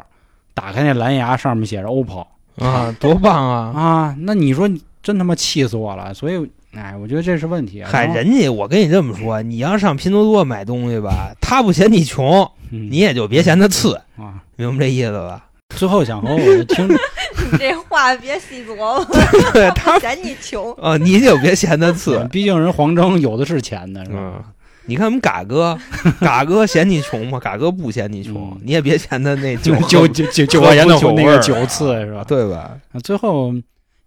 [0.54, 2.28] 打开那蓝牙上面写着 OPPO
[2.58, 3.80] 啊，多棒啊！
[3.80, 4.70] 啊，那你说
[5.02, 6.14] 真他妈气死我了。
[6.14, 7.90] 所以，哎，我觉得这是问题啊。
[7.92, 15.48] 嗨，人家我跟你这么说，你要上拼多多买东西吧，他不嫌你穷，嗯你也就别嫌他次，啊，明白这意思吧？
[15.76, 16.98] 最后想和我的听众。
[17.52, 19.06] 你这话别细琢磨，
[19.54, 20.72] 对他 嫌你穷。
[20.74, 22.28] 啊， 你就别嫌他次。
[22.32, 24.18] 毕竟人黄峥有的是钱的，是吧？
[24.18, 24.44] 嗯，
[24.86, 25.78] 你看我们嘎哥，
[26.22, 27.40] 嘎哥嫌你穷吗？
[27.40, 32.24] 嘎哥不嫌你穷，嗯你也别嫌他那酒九九九九块钱的喝不酒味儿那个九次是吧？
[32.28, 32.72] 对吧？
[32.92, 33.52] 那最后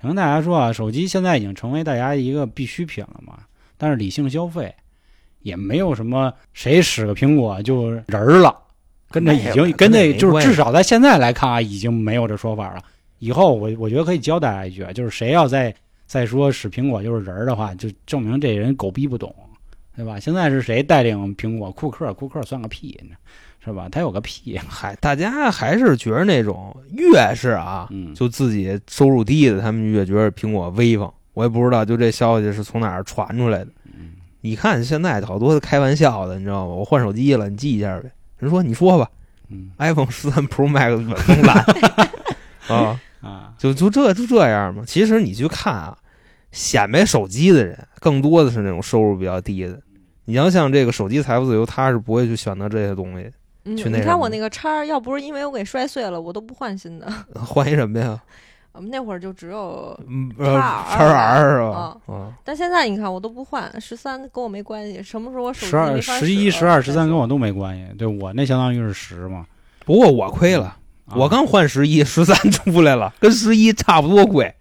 [0.01, 3.35] 想跟大家说啊，手机现在已经成为大家一个必需品了嘛。
[3.77, 4.75] 但是理性消费
[5.43, 8.53] 也没有什么谁使个苹果就人儿了，
[9.11, 12.83] 跟着已经跟跟这这就是至少在现在来看啊，已经没有这说法了。
[13.19, 15.75] 以后我我觉得可以教大家一句，啊就是谁要再
[16.07, 19.35] 再说使苹果就是人儿的话，就证明这人狗逼不懂，
[19.97, 20.21] 对吧？
[20.21, 21.71] 现在是谁带领苹果？
[21.73, 23.17] 库克，库克算个屁呢，
[23.65, 23.89] 是吧？
[23.91, 31.11] 他有个屁，还，大家还是觉得那种越是啊，嗯，就自己收入低的，他们越觉得苹果威风。
[31.35, 33.71] 我也不知道，就这消息是从哪儿传出来的。
[33.87, 36.73] 嗯你看现在好多开玩笑的，你知道吗？
[36.73, 38.11] 我换手机了，你记一下呗。
[38.39, 39.11] 人说你说吧，
[39.49, 41.65] 嗯，iPhone 十三 Pro Max 稳中版
[42.69, 44.85] 啊，啊，就就这就这样嘛。
[44.87, 45.99] 其实你去看啊，
[46.53, 49.81] 显摆手机的人更多的是那种收入比较低的。
[50.25, 53.31] 你要像这个手机财富自由，他是不会去选择这些东西。
[53.65, 57.11] 嗯，去那什么你看我那个叉，要不是因为我给摔碎了，我都不换新的。
[57.35, 58.21] 换一什么呀？
[58.79, 61.97] 我们那会儿就只有，嗯，叉呃，R 叉 R 是吧？
[62.07, 65.03] 啊，但现在你看我都不换，十三跟我没关系。
[65.03, 67.93] 什么时候我手机十二、十一、十二、十三跟我都没关系。
[67.99, 69.45] 对我那相当于是十嘛。
[69.85, 70.67] 不过我亏了，
[71.07, 74.55] 啊我刚换十一，十三出来了，跟十一差不多贵，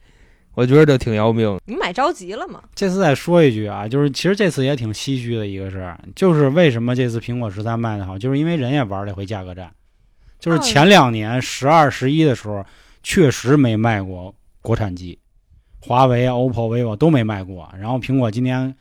[0.56, 1.56] 我觉得这挺要命。
[1.66, 2.60] 你买着急了吗？
[2.74, 9.70] 这次再说一句啊，就是其实这次也挺唏嘘的一个事儿，就是为什么这次苹果十三卖的好，就是因为人也玩了一回价格战，
[10.40, 12.66] 就是前两年十二、十一的时候
[13.10, 15.18] 确实没卖过国产机，
[15.80, 18.76] 华为、OPPO、vivo 都没卖过，然后苹果今年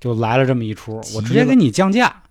[0.00, 2.24] 就来了这么一出，我直接给你降价，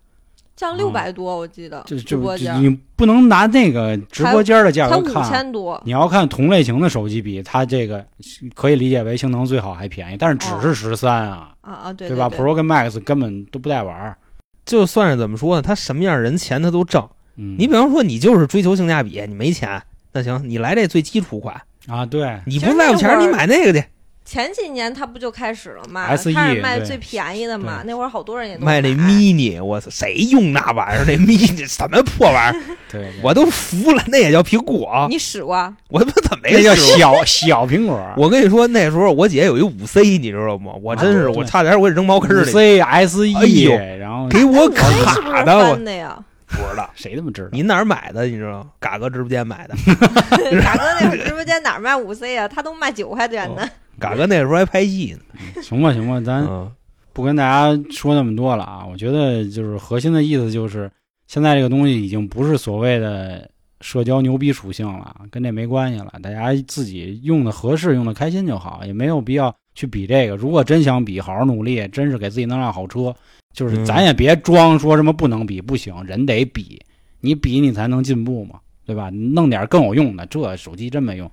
[0.57, 5.23] 降六百多，我记得就就你不能拿那个直播间的价才五格看。
[5.23, 5.81] 千多。
[5.85, 8.05] 你要看同类型的手机比，它这个
[8.53, 14.17] 可以理解为性能最好还便宜，但是只是十三啊，啊啊，对对吧？Pro 跟 Max 根本都不带玩儿。
[14.65, 17.07] 就算是怎么说呢，他什么样人钱他都挣。
[17.37, 19.81] 嗯，你比方说，你就是追求性价比，你没钱，
[20.17, 21.55] 那行，你来这最基础款，
[21.87, 23.83] 啊，对，你不在乎钱，你买那个去，
[24.25, 31.05] 前几年他不就开始了嘛 SE 开始卖对最便宜的嘛，那会儿好多人也都卖那 mini，我操，谁用那玩意儿？
[31.07, 32.63] 那 mini 什么破玩意儿？
[32.91, 35.05] 对，对我都服了，那也叫苹果？
[35.09, 35.55] 你使过？
[35.89, 40.73] 我他妈怎么没那叫小小苹果，我跟你说，那时候我姐有一五 C，你知道吗？
[40.81, 46.17] 我真是，啊我差点我给扔茅坑里，C S E，哎然后给我卡的，的呀？
[46.47, 46.89] 不知道。
[46.95, 47.49] 谁他妈知道？
[47.51, 48.25] 您哪儿买的？
[48.25, 48.69] 你知道吗？
[48.79, 49.75] 嘎哥直播间买的。
[50.61, 52.47] 嘎哥那会儿直播间哪儿卖五 C 啊？
[52.47, 53.69] 他都卖九块钱呢。
[53.99, 55.61] 嘎哥那时候还拍戏呢。
[55.61, 56.71] 行吧，行吧，咱嗯，
[57.13, 58.85] 不跟大家说那么多了啊。
[58.85, 60.89] 我觉得就是核心的意思就是，
[61.27, 63.49] 现在这个东西已经不是所谓的
[63.81, 66.13] 社交牛逼属性了，跟这没关系了。
[66.21, 70.35] 大家自己用的合适，用的开心就好，也没有必要去比这个。
[70.35, 73.13] 如果真想比，好好努力，真是给自己弄辆好车，
[73.57, 76.79] 就是嗯咱也别装说什么不能比，不行，人得比，
[77.21, 79.09] 你比你才能进步嘛，对吧？
[79.09, 81.29] 弄点更有用的，这手机真没用。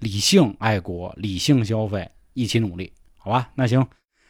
[0.00, 3.48] 理性爱国，理性消费，一起努力，好吧？
[3.54, 3.86] 那行，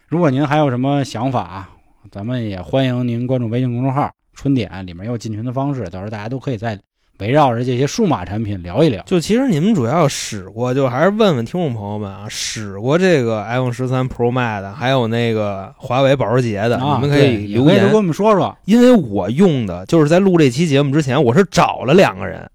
[0.06, 1.70] 如果您还有什么想法啊，
[2.10, 6.78] 咱们也欢迎您关注微信公众号“春点”，里面有进群的方式，到时候大家都可以再
[7.18, 9.02] 围绕着这些数码产品聊一聊。
[9.04, 17.92] 就其实你们主要使过，就还是问问听众朋友们啊，使过这个 iPhone 十三 Pro Max 的，还有那个华为保时捷的，啊，你们可以留言也可以跟。
[17.96, 18.56] 我们说说。
[18.64, 22.48] 因为我用的就是在录这期节目之前，我是找了两个人，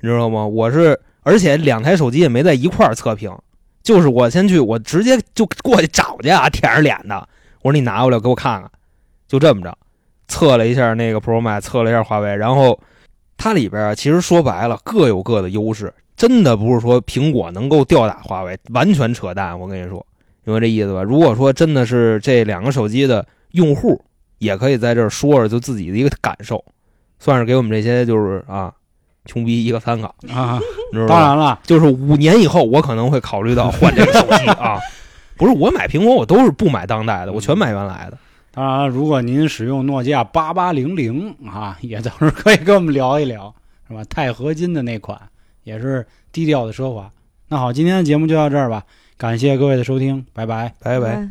[0.00, 0.46] 你知道吗？
[0.46, 3.32] 我是而且两台手机也没在一块儿测评，
[3.82, 7.16] 就是我先去，我直接就过去找去啊，舔着脸的，
[7.62, 8.70] 我说你拿过来给我看看，
[9.28, 9.76] 就这么着，
[10.28, 12.78] 测了一下那个 Pro Max，测了一下华为，然后
[13.42, 20.04] 它里边啊，其实说白了各有各的优势，真的不是说苹果能够吊打华为，完全扯淡，我跟你说，
[20.44, 21.02] 明白这意思吧？
[21.02, 24.02] 如果说真的是这两个手机的用户。
[24.38, 26.64] 也可以在这儿说说就自己的一个感受，
[27.20, 28.72] 算是给我们这些就是啊
[29.24, 30.58] 穷逼一个参考， 啊？
[31.06, 34.80] 当然了，就是五年以后我可能会考虑到换这个手机啊，
[35.38, 38.18] 不是我买苹果我都是不买当代的，我全买原来的。
[38.52, 43.54] 当然，如果您使用诺基亚八八零零啊， 也到时候可以跟我们聊一聊，
[43.88, 44.04] 是吧？
[44.04, 45.20] 钛合金的那款
[45.64, 47.10] 也是低调的奢华。
[47.48, 48.84] 那好，今天的节目就到这儿吧，
[49.16, 50.46] 感谢各位的收听，拜。
[50.46, 51.00] 拜拜。
[51.00, 51.22] 拜